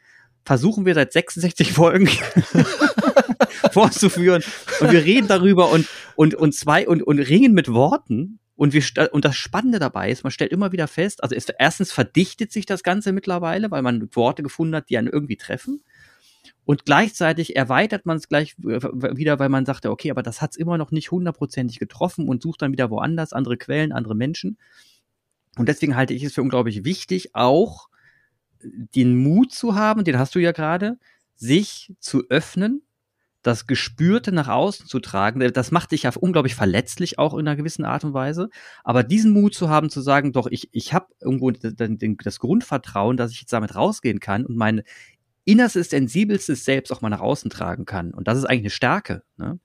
[0.44, 2.06] versuchen wir seit 66 Folgen
[3.72, 4.42] vorzuführen.
[4.80, 8.82] Und wir reden darüber und, und, und zwei und, und ringen mit Worten und, wir,
[9.12, 12.66] und das Spannende dabei ist, man stellt immer wieder fest, also es, erstens verdichtet sich
[12.66, 15.82] das Ganze mittlerweile, weil man Worte gefunden hat, die einen irgendwie treffen.
[16.64, 20.56] Und gleichzeitig erweitert man es gleich wieder, weil man sagt, okay, aber das hat es
[20.56, 24.58] immer noch nicht hundertprozentig getroffen und sucht dann wieder woanders andere Quellen, andere Menschen.
[25.56, 27.88] Und deswegen halte ich es für unglaublich wichtig, auch
[28.62, 30.98] den Mut zu haben, den hast du ja gerade,
[31.36, 32.82] sich zu öffnen
[33.44, 37.46] das Gespürte nach außen zu tragen, äh, das macht dich ja unglaublich verletzlich auch in
[37.46, 38.48] einer gewissen Art und Weise.
[38.82, 43.30] Aber diesen Mut zu haben, zu sagen, doch, ich, ich habe irgendwo das Grundvertrauen, dass
[43.30, 44.82] ich jetzt damit rausgehen kann und meine
[45.44, 48.12] innerstes, sensibelstes Selbst auch mal nach außen tragen kann.
[48.12, 49.22] Und das ist eigentlich eine Stärke.
[49.36, 49.60] Ne?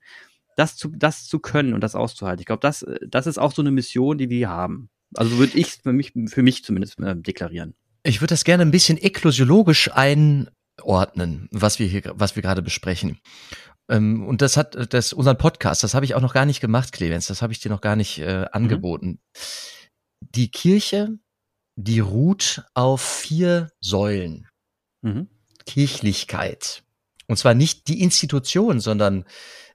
[0.56, 2.40] Das, zu, das zu können und das auszuhalten.
[2.40, 4.90] Ich glaube, das, das ist auch so eine Mission, die wir haben.
[5.14, 7.74] Also würde ich für mich, für mich zumindest äh, deklarieren.
[8.02, 13.18] Ich würde das gerne ein bisschen eklosiologisch einordnen, was wir hier, was wir gerade besprechen.
[13.90, 16.92] Ähm, und das hat das unseren Podcast, das habe ich auch noch gar nicht gemacht,
[16.92, 19.06] Clemens, das habe ich dir noch gar nicht äh, angeboten.
[19.06, 19.18] Mhm.
[20.20, 21.18] Die Kirche,
[21.76, 24.48] die ruht auf vier Säulen.
[25.02, 25.28] Mhm.
[25.66, 26.84] Kirchlichkeit.
[27.26, 29.24] Und zwar nicht die Institution, sondern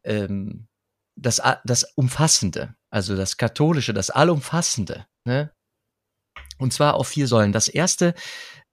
[0.03, 0.67] ähm,
[1.15, 5.05] das, das Umfassende, also das Katholische, das Allumfassende.
[5.25, 5.51] Ne?
[6.57, 7.51] Und zwar auf vier Säulen.
[7.51, 8.13] Das erste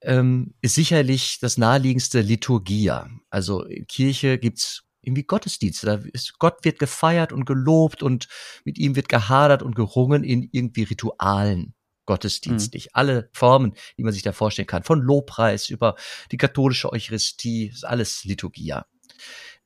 [0.03, 3.09] ähm, ist sicherlich das naheliegendste Liturgia.
[3.31, 5.87] Also Kirche gibt's irgendwie Gottesdienste.
[5.87, 8.29] Da ist, Gott wird gefeiert und gelobt und
[8.65, 11.75] mit ihm wird gehadert und gerungen in irgendwie Ritualen
[12.07, 12.87] gottesdienstlich.
[12.87, 12.91] Mhm.
[12.95, 14.83] Alle Formen, die man sich da vorstellen kann.
[14.83, 15.97] Von Lobpreis über
[16.31, 18.87] die katholische Eucharistie, ist alles Liturgia.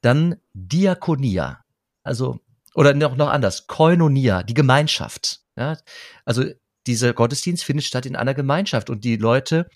[0.00, 1.64] Dann Diakonia.
[2.02, 2.40] Also,
[2.74, 3.66] oder noch, noch anders.
[3.66, 5.40] Koinonia, die Gemeinschaft.
[5.56, 5.78] Ja,
[6.24, 6.44] also
[6.86, 9.68] dieser Gottesdienst findet statt in einer Gemeinschaft und die Leute,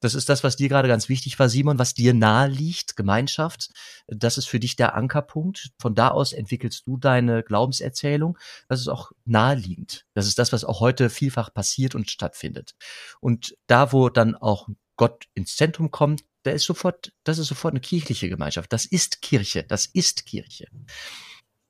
[0.00, 3.70] das ist das, was dir gerade ganz wichtig war, Simon, was dir nahe liegt, Gemeinschaft.
[4.06, 5.70] Das ist für dich der Ankerpunkt.
[5.80, 8.38] Von da aus entwickelst du deine Glaubenserzählung.
[8.68, 10.06] Das ist auch naheliegend.
[10.14, 12.74] Das ist das, was auch heute vielfach passiert und stattfindet.
[13.20, 17.72] Und da, wo dann auch Gott ins Zentrum kommt, da ist sofort, das ist sofort
[17.72, 18.72] eine kirchliche Gemeinschaft.
[18.72, 19.64] Das ist Kirche.
[19.64, 20.68] Das ist Kirche.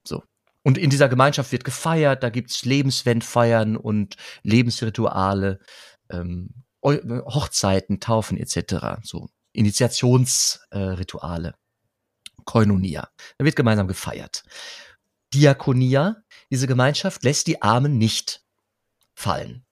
[0.07, 0.23] So.
[0.63, 5.61] Und in dieser Gemeinschaft wird gefeiert, da gibt's Lebenswendfeiern und Lebensrituale,
[6.11, 6.51] ähm,
[6.97, 9.01] Hochzeiten, Taufen etc.
[9.03, 11.49] So Initiationsrituale.
[11.49, 11.53] Äh,
[12.45, 13.09] Koinonia.
[13.37, 14.43] Da wird gemeinsam gefeiert.
[15.35, 18.43] Diakonia, diese Gemeinschaft lässt die Armen nicht
[19.15, 19.67] fallen.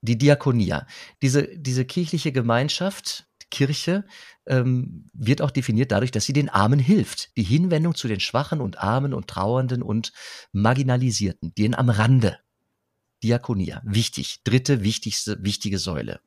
[0.00, 0.86] Die Diakonia,
[1.20, 4.04] diese, diese kirchliche Gemeinschaft, Kirche
[4.46, 7.36] ähm, wird auch definiert dadurch, dass sie den Armen hilft.
[7.36, 10.12] Die Hinwendung zu den Schwachen und Armen und Trauernden und
[10.52, 12.38] Marginalisierten, denen am Rande.
[13.22, 14.40] Diakonia, wichtig.
[14.44, 16.20] Dritte wichtigste, wichtige Säule.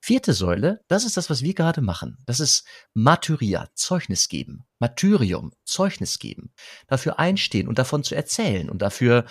[0.00, 2.18] Vierte Säule, das ist das, was wir gerade machen.
[2.26, 4.66] Das ist Martyria, Zeugnis geben.
[4.78, 6.52] Martyrium, Zeugnis geben.
[6.88, 9.24] Dafür einstehen und davon zu erzählen und dafür,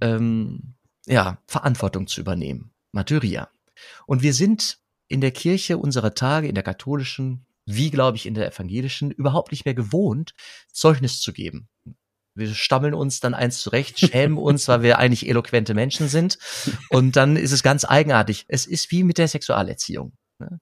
[0.00, 0.74] ähm,
[1.06, 2.72] ja, Verantwortung zu übernehmen.
[2.90, 3.50] Martyria.
[4.06, 8.34] Und wir sind in der Kirche unserer Tage, in der katholischen, wie glaube ich in
[8.34, 10.34] der evangelischen, überhaupt nicht mehr gewohnt,
[10.72, 11.68] Zeugnis zu geben.
[12.34, 16.38] Wir stammeln uns dann eins zurecht, schämen uns, weil wir eigentlich eloquente Menschen sind.
[16.90, 18.44] Und dann ist es ganz eigenartig.
[18.48, 20.12] Es ist wie mit der Sexualerziehung.
[20.38, 20.60] Ne?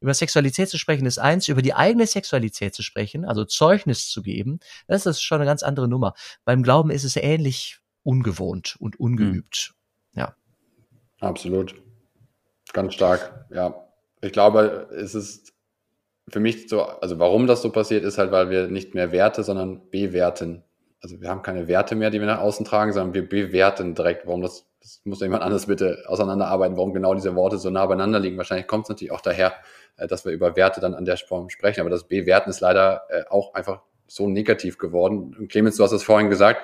[0.00, 4.22] Über Sexualität zu sprechen ist eins, über die eigene Sexualität zu sprechen, also Zeugnis zu
[4.22, 6.14] geben, das ist schon eine ganz andere Nummer.
[6.44, 9.72] Beim Glauben ist es ähnlich ungewohnt und ungeübt.
[10.12, 10.20] Mhm.
[10.20, 10.36] Ja.
[11.20, 11.74] Absolut.
[12.74, 13.86] Ganz stark, ja
[14.26, 15.52] ich glaube, es ist
[16.28, 19.44] für mich so, also warum das so passiert, ist halt, weil wir nicht mehr Werte,
[19.44, 20.64] sondern bewerten.
[21.06, 24.26] Also wir haben keine Werte mehr, die wir nach außen tragen, sondern wir bewerten direkt,
[24.26, 28.18] warum das, das muss jemand anders bitte auseinanderarbeiten, warum genau diese Worte so nah beieinander
[28.18, 28.36] liegen.
[28.36, 29.54] Wahrscheinlich kommt es natürlich auch daher,
[29.98, 33.02] äh, dass wir über Werte dann an der Form sprechen, aber das Bewerten ist leider
[33.08, 35.36] äh, auch einfach so negativ geworden.
[35.38, 36.60] Und Clemens, du hast es vorhin gesagt,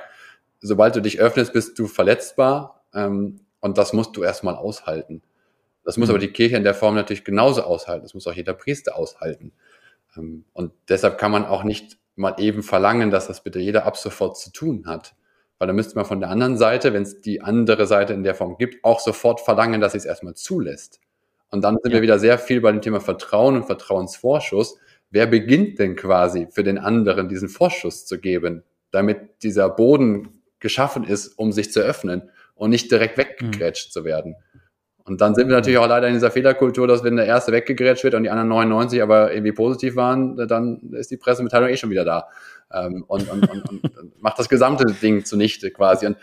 [0.61, 5.23] sobald du dich öffnest, bist du verletzbar ähm, und das musst du erstmal aushalten.
[5.85, 6.17] Das muss mhm.
[6.17, 8.03] aber die Kirche in der Form natürlich genauso aushalten.
[8.03, 9.53] Das muss auch jeder Priester aushalten.
[10.17, 13.97] Ähm, und deshalb kann man auch nicht mal eben verlangen, dass das bitte jeder ab
[13.97, 15.15] sofort zu tun hat.
[15.59, 18.35] Weil dann müsste man von der anderen Seite, wenn es die andere Seite in der
[18.35, 21.01] Form gibt, auch sofort verlangen, dass sie es erstmal zulässt.
[21.51, 21.99] Und dann sind ja.
[21.99, 24.79] wir wieder sehr viel bei dem Thema Vertrauen und Vertrauensvorschuss.
[25.11, 31.05] Wer beginnt denn quasi für den anderen diesen Vorschuss zu geben, damit dieser Boden geschaffen
[31.05, 33.93] ist, um sich zu öffnen und nicht direkt weggegrätscht mhm.
[33.93, 34.37] zu werden?
[35.05, 38.05] Und dann sind wir natürlich auch leider in dieser Fehlerkultur, dass wenn der erste weggegrätscht
[38.05, 41.91] wird und die anderen 99 aber irgendwie positiv waren, dann ist die Pressemitteilung eh schon
[41.91, 42.29] wieder da
[42.73, 46.07] ähm, und, und, und, und macht das gesamte Ding zunichte quasi.
[46.07, 46.17] Und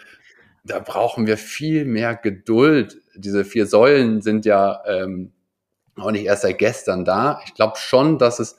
[0.63, 3.01] da brauchen wir viel mehr Geduld.
[3.15, 5.33] Diese vier Säulen sind ja ähm,
[5.95, 7.41] auch nicht erst seit gestern da.
[7.45, 8.57] Ich glaube schon, dass es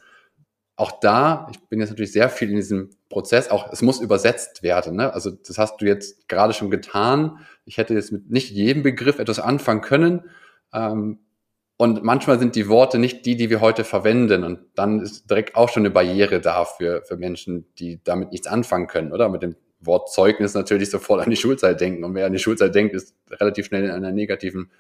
[0.81, 4.63] auch da, ich bin jetzt natürlich sehr viel in diesem Prozess, auch es muss übersetzt
[4.63, 4.97] werden.
[4.97, 5.13] Ne?
[5.13, 7.39] Also das hast du jetzt gerade schon getan.
[7.67, 10.31] Ich hätte jetzt mit nicht jedem Begriff etwas anfangen können.
[10.73, 11.19] Ähm,
[11.77, 14.43] und manchmal sind die Worte nicht die, die wir heute verwenden.
[14.43, 18.47] Und dann ist direkt auch schon eine Barriere da für, für Menschen, die damit nichts
[18.47, 19.29] anfangen können, oder?
[19.29, 22.05] Mit dem Wort Zeugnis natürlich sofort an die Schulzeit denken.
[22.05, 24.71] Und wer an die Schulzeit denkt, ist relativ schnell in einer negativen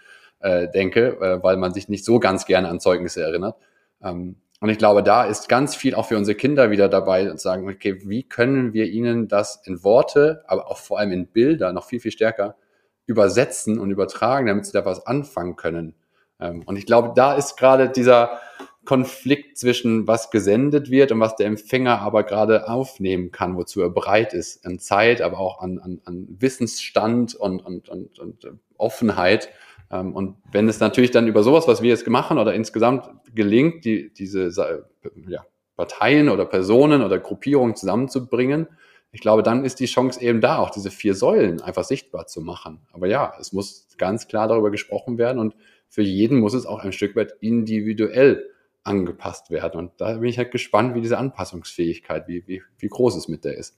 [0.40, 3.56] äh, Denke, äh, weil man sich nicht so ganz gerne an Zeugnisse erinnert.
[4.02, 7.40] Ähm, und ich glaube, da ist ganz viel auch für unsere Kinder wieder dabei und
[7.40, 11.72] sagen, okay, wie können wir ihnen das in Worte, aber auch vor allem in Bilder
[11.72, 12.56] noch viel, viel stärker
[13.06, 15.94] übersetzen und übertragen, damit sie da was anfangen können.
[16.38, 18.38] Ähm, und ich glaube, da ist gerade dieser
[18.84, 23.90] Konflikt zwischen was gesendet wird und was der Empfänger aber gerade aufnehmen kann, wozu er
[23.90, 28.46] bereit ist, an Zeit, aber auch an, an, an Wissensstand und, und, und, und
[28.76, 29.50] Offenheit.
[29.90, 33.84] Ähm, und wenn es natürlich dann über sowas, was wir jetzt machen oder insgesamt gelingt,
[33.84, 34.50] die, diese
[35.26, 35.44] ja,
[35.76, 38.66] Parteien oder Personen oder Gruppierungen zusammenzubringen,
[39.12, 42.40] ich glaube, dann ist die Chance eben da, auch diese vier Säulen einfach sichtbar zu
[42.40, 42.86] machen.
[42.92, 45.56] Aber ja, es muss ganz klar darüber gesprochen werden und
[45.88, 48.46] für jeden muss es auch ein Stück weit individuell
[48.84, 49.78] angepasst werden.
[49.78, 53.44] Und da bin ich halt gespannt, wie diese Anpassungsfähigkeit, wie, wie, wie groß es mit
[53.44, 53.76] der ist.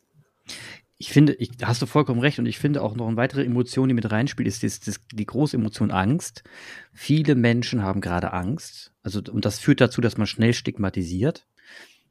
[1.03, 3.89] Ich finde, ich, hast du vollkommen recht und ich finde auch noch eine weitere Emotion,
[3.89, 6.45] die mit reinspielt, ist, ist, ist die große Emotion Angst.
[6.93, 8.93] Viele Menschen haben gerade Angst.
[9.03, 11.49] Also, und das führt dazu, dass man schnell stigmatisiert,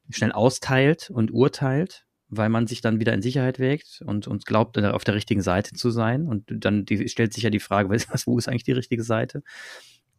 [0.10, 4.78] schnell austeilt und urteilt weil man sich dann wieder in Sicherheit wägt und, und glaubt,
[4.78, 6.28] äh, auf der richtigen Seite zu sein.
[6.28, 9.44] Und dann die, stellt sich ja die Frage, was, wo ist eigentlich die richtige Seite?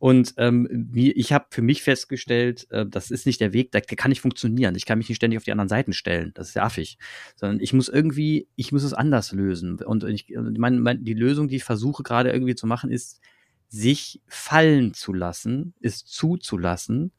[0.03, 4.09] Und ähm, ich habe für mich festgestellt, äh, das ist nicht der Weg, der kann
[4.09, 4.74] nicht funktionieren.
[4.74, 6.32] Ich kann mich nicht ständig auf die anderen Seiten stellen.
[6.34, 6.98] Das ist ja affig.
[7.36, 9.78] Sondern ich muss irgendwie, ich muss es anders lösen.
[9.78, 10.26] Und ich
[10.59, 13.20] meine, mein, die Lösung, die ich versuche gerade irgendwie zu machen, ist,
[13.68, 17.12] sich fallen zu lassen, ist zuzulassen,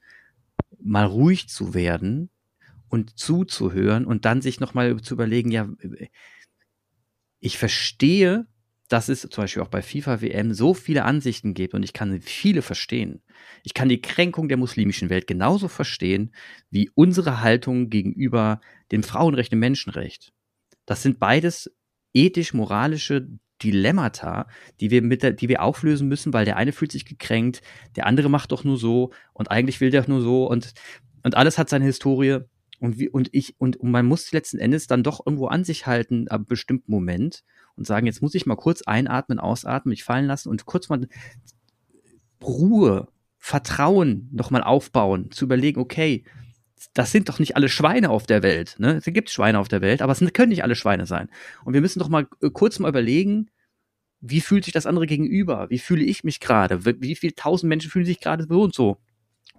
[0.78, 2.32] mal ruhig zu werden
[2.90, 5.70] und zuzuhören und dann sich nochmal zu überlegen, ja,
[7.40, 8.46] ich verstehe,
[8.94, 12.22] dass es zum Beispiel auch bei FIFA WM so viele Ansichten gibt und ich kann
[12.22, 13.24] viele verstehen.
[13.64, 16.32] Ich kann die Kränkung der muslimischen Welt genauso verstehen
[16.70, 20.32] wie unsere Haltung gegenüber dem Frauenrecht und Menschenrecht.
[20.86, 21.76] Das sind beides
[22.14, 23.28] ethisch-moralische
[23.64, 24.48] Dilemmata,
[24.80, 27.64] die wir mit der, die wir auflösen müssen, weil der eine fühlt sich gekränkt,
[27.96, 30.76] der andere macht doch nur so und eigentlich will der nur so und
[31.24, 32.42] und alles hat seine Historie
[32.80, 35.88] und, wie, und ich, und, und man muss letzten Endes dann doch irgendwo an sich
[35.88, 37.44] halten, ab einem bestimmten Moment
[37.76, 41.08] und sagen, jetzt muss ich mal kurz einatmen, ausatmen, mich fallen lassen und kurz mal
[42.42, 43.08] Ruhe,
[43.38, 46.24] Vertrauen nochmal aufbauen, zu überlegen, okay,
[46.94, 48.76] das sind doch nicht alle Schweine auf der Welt.
[48.78, 48.96] Ne?
[48.96, 51.30] Es gibt Schweine auf der Welt, aber es können nicht alle Schweine sein.
[51.64, 53.50] Und wir müssen doch mal äh, kurz mal überlegen,
[54.22, 55.70] wie fühlt sich das andere gegenüber?
[55.70, 56.86] Wie fühle ich mich gerade?
[56.86, 58.98] Wie viele tausend Menschen fühlen sich gerade so und so?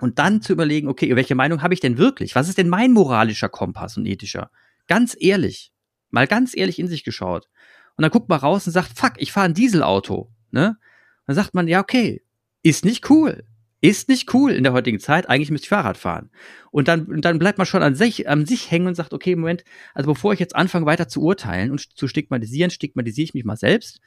[0.01, 2.35] Und dann zu überlegen, okay, welche Meinung habe ich denn wirklich?
[2.35, 4.51] Was ist denn mein moralischer Kompass und ethischer?
[4.87, 5.73] Ganz ehrlich,
[6.11, 7.49] mal ganz ehrlich in sich geschaut.
[7.97, 10.31] Und dann guckt man raus und sagt, fuck, ich fahre ein Dieselauto.
[10.51, 10.77] Ne?
[11.27, 12.23] Dann sagt man, ja, okay,
[12.63, 13.45] ist nicht cool.
[13.81, 15.29] Ist nicht cool in der heutigen Zeit.
[15.29, 16.31] Eigentlich müsste ich Fahrrad fahren.
[16.71, 19.37] Und dann, und dann bleibt man schon an sich, an sich hängen und sagt, okay,
[19.37, 23.45] Moment, also bevor ich jetzt anfange weiter zu urteilen und zu stigmatisieren, stigmatisiere ich mich
[23.45, 24.01] mal selbst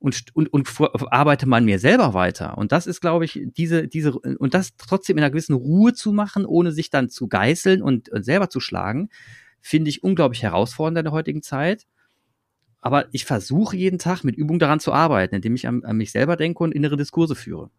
[0.00, 0.68] und, und, und
[1.12, 2.58] arbeite man mir selber weiter.
[2.58, 6.12] Und das ist, glaube ich, diese, diese, und das trotzdem in einer gewissen Ruhe zu
[6.12, 9.10] machen, ohne sich dann zu geißeln und, und selber zu schlagen,
[9.60, 11.86] finde ich unglaublich herausfordernd in der heutigen Zeit.
[12.80, 16.12] Aber ich versuche jeden Tag mit Übung daran zu arbeiten, indem ich an, an mich
[16.12, 17.70] selber denke und innere Diskurse führe.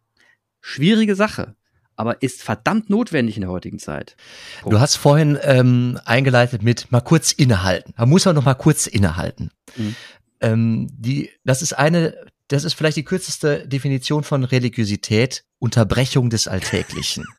[0.62, 1.56] Schwierige Sache
[2.02, 4.16] aber ist verdammt notwendig in der heutigen Zeit.
[4.62, 4.76] Punkt.
[4.76, 7.94] Du hast vorhin ähm, eingeleitet mit mal kurz innehalten.
[7.96, 9.52] Man muss auch noch mal kurz innehalten.
[9.76, 9.96] Mhm.
[10.40, 12.16] Ähm, die, das ist eine,
[12.48, 17.26] das ist vielleicht die kürzeste Definition von Religiosität, Unterbrechung des Alltäglichen.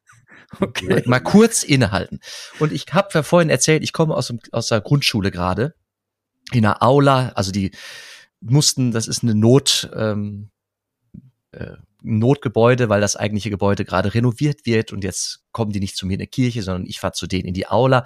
[0.61, 1.03] Okay.
[1.07, 2.21] Mal kurz innehalten.
[2.59, 5.75] Und ich habe ja vorhin erzählt, ich komme aus, dem, aus der Grundschule gerade.
[6.51, 7.71] In der Aula, also die
[8.41, 10.51] mussten, das ist eine Not, ähm,
[11.53, 16.07] äh, Notgebäude, weil das eigentliche Gebäude gerade renoviert wird und jetzt kommen die nicht zu
[16.07, 18.05] mir in der Kirche, sondern ich fahre zu denen in die Aula.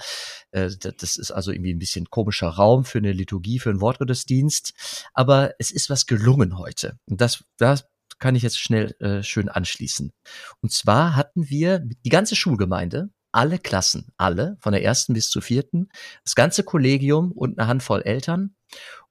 [0.51, 4.75] Äh, das ist also irgendwie ein bisschen komischer Raum für eine Liturgie, für einen Wortgottesdienst.
[5.15, 6.99] Aber es ist was gelungen heute.
[7.07, 7.87] Und das, das
[8.19, 10.13] kann ich jetzt schnell äh, schön anschließen.
[10.61, 15.43] Und zwar hatten wir die ganze Schulgemeinde, alle Klassen, alle, von der ersten bis zur
[15.43, 15.91] vierten,
[16.25, 18.57] das ganze Kollegium und eine Handvoll Eltern.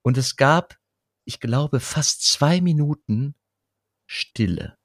[0.01, 0.77] Und es gab,
[1.25, 3.35] ich glaube, fast zwei Minuten
[4.07, 4.77] Stille.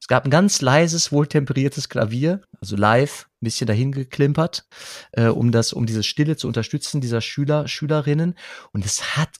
[0.00, 4.66] Es gab ein ganz leises, wohltemperiertes Klavier, also live, ein bisschen dahin geklimpert,
[5.12, 8.34] äh, um das, um diese Stille zu unterstützen dieser Schüler, Schülerinnen.
[8.72, 9.30] Und es hat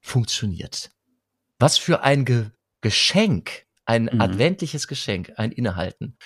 [0.00, 0.90] funktioniert.
[1.58, 2.50] Was für ein Ge
[2.82, 4.20] Geschenk, ein mhm.
[4.20, 6.16] adventliches Geschenk, ein Innehalten.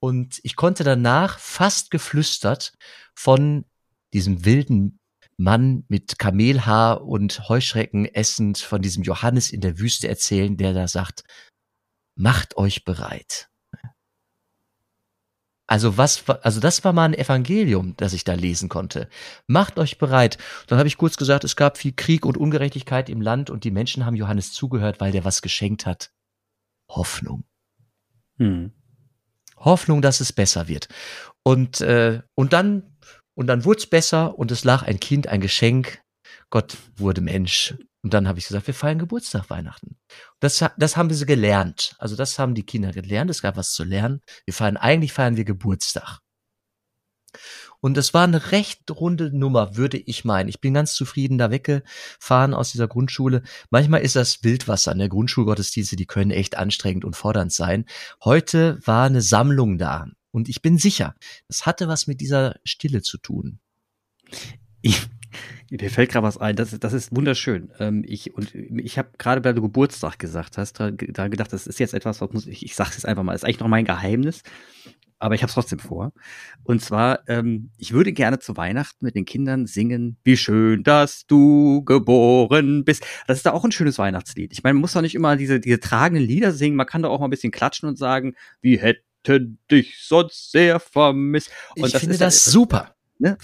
[0.00, 2.72] Und ich konnte danach fast geflüstert
[3.14, 3.64] von
[4.12, 4.98] diesem wilden
[5.36, 10.88] Mann mit Kamelhaar und Heuschrecken essend von diesem Johannes in der Wüste erzählen, der da
[10.88, 11.22] sagt,
[12.16, 13.48] macht euch bereit.
[15.68, 19.08] Also was, also das war mal ein Evangelium, das ich da lesen konnte.
[19.46, 20.38] Macht euch bereit.
[20.66, 23.70] Dann habe ich kurz gesagt, es gab viel Krieg und Ungerechtigkeit im Land und die
[23.70, 26.10] Menschen haben Johannes zugehört, weil der was geschenkt hat.
[26.90, 27.44] Hoffnung.
[28.38, 28.72] Hm.
[29.60, 30.88] Hoffnung, dass es besser wird.
[31.42, 32.98] Und, äh, und dann
[33.38, 36.02] und dann wurde es besser und es lag ein Kind, ein Geschenk.
[36.50, 37.76] Gott wurde Mensch.
[38.02, 39.96] Und dann habe ich gesagt, wir feiern Geburtstag, Weihnachten.
[40.40, 41.94] Das, das haben sie gelernt.
[41.98, 43.30] Also das haben die Kinder gelernt.
[43.30, 44.22] Es gab was zu lernen.
[44.44, 46.18] Wir feiern, eigentlich feiern wir Geburtstag.
[47.80, 50.48] Und das war eine recht runde Nummer, würde ich meinen.
[50.48, 53.42] Ich bin ganz zufrieden da weggefahren aus dieser Grundschule.
[53.70, 55.08] Manchmal ist das Wildwasser, ne?
[55.08, 57.84] Grundschulgottesdienste, die können echt anstrengend und fordernd sein.
[58.24, 60.06] Heute war eine Sammlung da.
[60.30, 61.14] Und ich bin sicher,
[61.46, 63.60] das hatte was mit dieser Stille zu tun.
[64.82, 65.00] Ich,
[65.70, 67.70] mir fällt gerade was ein, das, das ist wunderschön.
[67.78, 71.66] Ähm, ich und ich habe gerade, weil du Geburtstag gesagt hast, da, da gedacht, das
[71.66, 73.68] ist jetzt etwas, was muss ich, ich sage es jetzt einfach mal, ist eigentlich noch
[73.68, 74.42] mein Geheimnis
[75.18, 76.12] aber ich habe es trotzdem vor.
[76.64, 81.26] Und zwar, ähm, ich würde gerne zu Weihnachten mit den Kindern singen, wie schön, dass
[81.26, 83.04] du geboren bist.
[83.26, 84.52] Das ist da auch ein schönes Weihnachtslied.
[84.52, 87.10] Ich meine, man muss doch nicht immer diese, diese tragenden Lieder singen, man kann doch
[87.10, 89.02] auch mal ein bisschen klatschen und sagen, wie hätte
[89.70, 91.50] dich sonst sehr vermisst.
[91.76, 92.94] Und ich das finde das super.
[93.18, 93.36] Ne?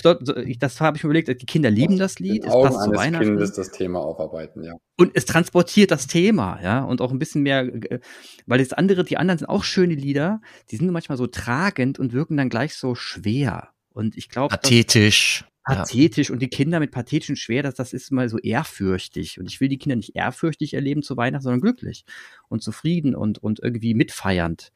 [0.60, 3.26] Das habe ich mir überlegt, die Kinder lieben das Lied, es passt zu Weihnachten.
[3.26, 4.74] Kindes das Thema aufarbeiten, ja.
[4.96, 7.98] Und es transportiert das Thema, ja, und auch ein bisschen mehr, äh,
[8.46, 12.12] weil das andere, die anderen sind auch schöne Lieder, die sind manchmal so tragend und
[12.12, 13.70] wirken dann gleich so schwer.
[13.90, 14.54] Und ich glaube.
[14.54, 15.44] Pathetisch.
[15.64, 19.40] Pathetisch und die Kinder mit pathetischen schwer, das, das ist mal so ehrfürchtig.
[19.40, 22.04] Und ich will die Kinder nicht ehrfürchtig erleben zu Weihnachten, sondern glücklich
[22.48, 24.72] und zufrieden und, und irgendwie mitfeiernd.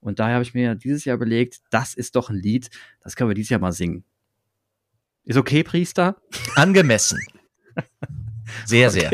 [0.00, 2.70] Und daher habe ich mir dieses Jahr überlegt, das ist doch ein Lied,
[3.02, 4.04] das können wir dieses Jahr mal singen.
[5.24, 6.16] Ist okay, Priester?
[6.56, 7.18] Angemessen.
[8.64, 9.00] Sehr, okay.
[9.00, 9.10] sehr.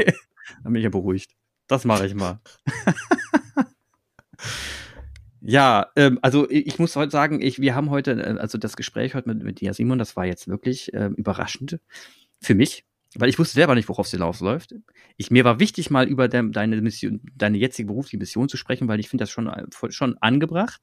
[0.62, 1.32] Dann bin ich ja beruhigt.
[1.66, 2.40] Das mache ich mal.
[5.40, 9.14] ja, ähm, also ich muss heute sagen, ich, wir haben heute, äh, also das Gespräch
[9.14, 11.80] heute mit, mit dir, Simon, das war jetzt wirklich äh, überraschend
[12.40, 12.84] für mich,
[13.14, 14.74] weil ich wusste selber nicht, worauf es hinausläuft.
[15.16, 18.86] Ich, mir war wichtig, mal über de, deine Mission, deine jetzige berufliche Mission zu sprechen,
[18.88, 20.82] weil ich finde das schon, äh, schon angebracht.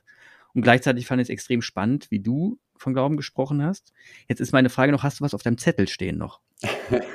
[0.54, 3.92] Und gleichzeitig fand ich es extrem spannend, wie du von Glauben gesprochen hast.
[4.28, 6.40] Jetzt ist meine Frage noch, hast du was auf deinem Zettel stehen noch?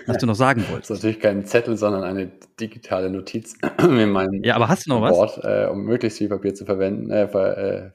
[0.06, 0.78] Was du noch sagen wolltest?
[0.90, 4.90] Das ist natürlich kein Zettel, sondern eine digitale Notiz in meinem Ja, aber hast du
[4.90, 5.44] noch Board, was?
[5.44, 7.90] Äh, um möglichst viel Papier zu verwenden, äh, ver, äh,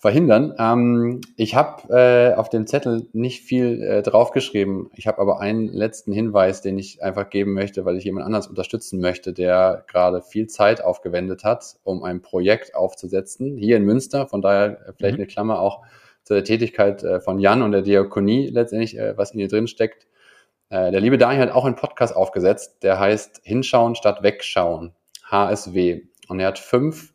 [0.00, 0.54] verhindern.
[0.58, 4.90] Ähm, ich habe äh, auf dem Zettel nicht viel äh, draufgeschrieben.
[4.94, 8.46] Ich habe aber einen letzten Hinweis, den ich einfach geben möchte, weil ich jemand anders
[8.46, 14.28] unterstützen möchte, der gerade viel Zeit aufgewendet hat, um ein Projekt aufzusetzen, hier in Münster.
[14.28, 15.22] Von daher äh, vielleicht mhm.
[15.22, 15.82] eine Klammer auch
[16.28, 19.66] zu der Tätigkeit äh, von Jan und der Diakonie letztendlich, äh, was in ihr drin
[19.66, 20.06] steckt.
[20.68, 24.92] Äh, der liebe Daniel hat auch einen Podcast aufgesetzt, der heißt Hinschauen statt Wegschauen,
[25.24, 26.02] HSW.
[26.28, 27.14] Und er hat fünf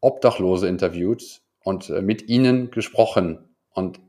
[0.00, 3.56] Obdachlose interviewt, und äh, mit ihnen gesprochen.
[3.70, 4.00] Und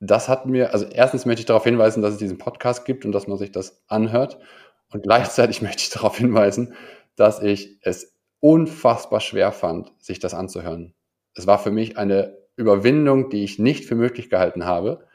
[0.00, 3.12] das hat mir, also erstens möchte ich darauf hinweisen, dass es diesen Podcast gibt und
[3.12, 4.38] dass man sich das anhört.
[4.90, 6.74] Und gleichzeitig möchte ich darauf hinweisen,
[7.16, 10.94] dass ich es unfassbar schwer fand, sich das anzuhören.
[11.34, 15.06] Es war für mich eine Überwindung, die ich nicht für möglich gehalten habe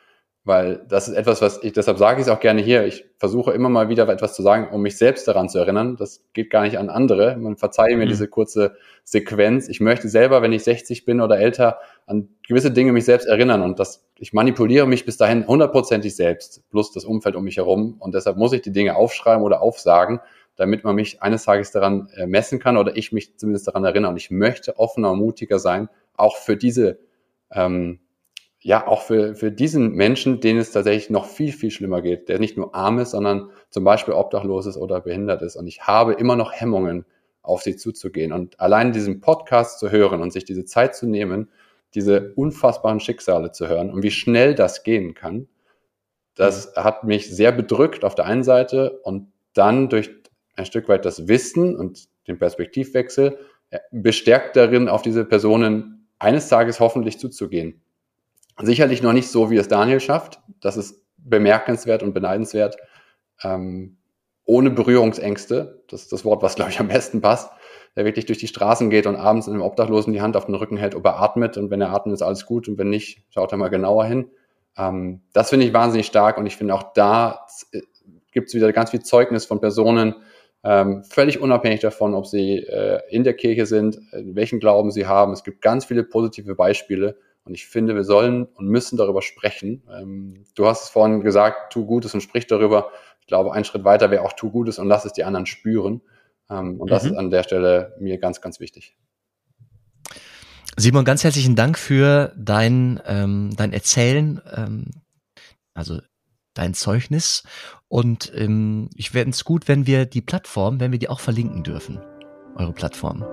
[0.50, 2.86] weil das ist etwas, was ich, deshalb sage ich es auch gerne hier.
[2.86, 5.96] Ich versuche immer mal wieder etwas zu sagen, um mich selbst daran zu erinnern.
[5.96, 7.38] Das geht gar nicht an andere.
[7.38, 8.10] Man verzeihe mir mhm.
[8.10, 9.68] diese kurze Sequenz.
[9.68, 11.78] Ich möchte selber, wenn ich 60 bin oder älter,
[12.08, 16.68] an gewisse Dinge mich selbst erinnern und das, ich manipuliere mich bis dahin hundertprozentig selbst,
[16.72, 20.20] plus das Umfeld um mich herum und deshalb muss ich die Dinge aufschreiben oder aufsagen,
[20.56, 24.10] damit man mich eines Tages daran äh, messen kann oder ich mich zumindest daran erinnere
[24.10, 26.98] und ich möchte offener und mutiger sein, auch für diese
[27.52, 28.00] ähm,
[28.62, 32.40] ja, auch für, für diesen Menschen, denen es tatsächlich noch viel, viel schlimmer geht, der
[32.40, 35.56] nicht nur arm ist, sondern zum Beispiel obdachlos ist oder behindert ist.
[35.56, 37.06] Und ich habe immer noch Hemmungen,
[37.42, 38.32] auf sie zuzugehen.
[38.32, 41.50] Und allein diesen Podcast zu hören und sich diese Zeit zu nehmen,
[41.96, 45.48] diese unfassbaren Schicksale zu hören und wie schnell das gehen kann,
[46.36, 46.84] das mhm.
[46.84, 50.12] hat mich sehr bedrückt auf der einen Seite und dann durch
[50.56, 53.40] ein Stück weit das Wissen und den Perspektivwechsel
[53.72, 57.82] äh, bestärkt darin, auf diese Personen eines Tages hoffentlich zuzugehen.
[58.62, 60.42] Sicherlich noch nicht so, wie es Daniel schafft.
[60.60, 62.78] Das ist bemerkenswert und beneidenswert.
[63.42, 63.98] Ähm,
[64.46, 65.84] ohne Berührungsängste.
[65.88, 67.52] Das ist das Wort, was, glaube ich, am besten passt.
[67.96, 70.56] Der wirklich durch die Straßen geht und abends in einem Obdachlosen die Hand auf den
[70.56, 71.58] Rücken hält, ob er atmet.
[71.58, 72.68] Und wenn er atmet, ist alles gut.
[72.68, 74.30] Und wenn nicht, schaut er mal genauer hin.
[74.78, 76.38] Ähm, das finde ich wahnsinnig stark.
[76.38, 77.82] Und ich finde auch da äh,
[78.32, 80.16] gibt es wieder ganz viel Zeugnis von Personen,
[80.64, 85.06] ähm, völlig unabhängig davon, ob sie äh, in der Kirche sind, äh, welchen Glauben sie
[85.06, 85.32] haben.
[85.32, 87.18] Es gibt ganz viele positive Beispiele.
[87.46, 89.84] Und ich finde, wir sollen und müssen darüber sprechen.
[89.92, 92.92] Ähm, du hast es vorhin gesagt, tu Gutes und sprich darüber.
[93.22, 96.02] Ich glaube, ein Schritt weiter wäre auch tu Gutes und lass es die anderen spüren.
[96.50, 97.12] Ähm, und das mhm.
[97.12, 98.98] ist an der Stelle mir ganz, ganz wichtig.
[100.76, 104.86] Simon, ganz herzlichen Dank für dein, ähm, dein Erzählen, ähm,
[105.74, 106.00] also
[106.54, 107.44] dein Zeugnis.
[107.88, 111.64] Und ähm, ich fände es gut, wenn wir die Plattform, wenn wir die auch verlinken
[111.64, 112.00] dürfen,
[112.56, 113.26] eure Plattform.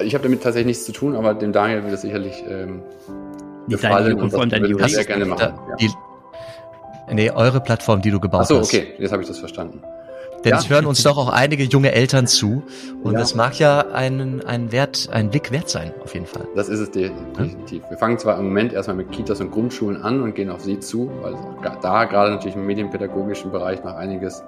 [0.00, 2.82] Ich habe damit tatsächlich nichts zu tun, aber dem Daniel wird es sicherlich ähm,
[3.68, 5.58] gefallen und, und das würde sehr gerne machen.
[5.80, 5.90] Die,
[7.12, 8.52] nee, eure Plattform, die du gebaut hast.
[8.52, 9.82] Ach so, okay, jetzt habe ich das verstanden.
[10.46, 10.60] Denn ja.
[10.60, 12.62] es hören uns doch auch einige junge Eltern zu.
[13.02, 13.18] Und ja.
[13.18, 16.46] das mag ja einen, einen Wert, einen Blick wert sein, auf jeden Fall.
[16.54, 17.82] Das ist es definitiv.
[17.88, 20.78] Wir fangen zwar im Moment erstmal mit Kitas und Grundschulen an und gehen auf sie
[20.78, 24.44] zu, weil es da gerade natürlich im medienpädagogischen Bereich noch einiges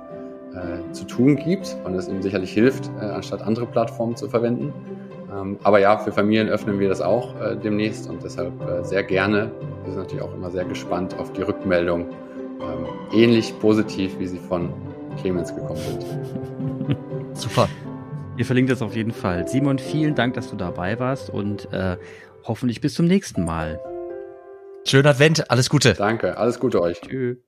[0.54, 4.72] äh, zu tun gibt und es ihm sicherlich hilft, äh, anstatt andere Plattformen zu verwenden.
[5.36, 9.02] Ähm, aber ja, für Familien öffnen wir das auch äh, demnächst und deshalb äh, sehr
[9.02, 9.50] gerne.
[9.82, 12.02] Wir sind natürlich auch immer sehr gespannt auf die Rückmeldung.
[12.60, 14.70] Ähm, ähnlich positiv, wie sie von
[15.20, 16.96] Clemens gekommen sind.
[17.36, 17.68] Super.
[18.36, 19.48] Ihr verlinkt das auf jeden Fall.
[19.48, 21.96] Simon, vielen Dank, dass du dabei warst und äh,
[22.44, 23.80] hoffentlich bis zum nächsten Mal.
[24.84, 25.94] Schönen Advent, alles Gute.
[25.94, 27.00] Danke, alles Gute euch.
[27.00, 27.47] Tschüss.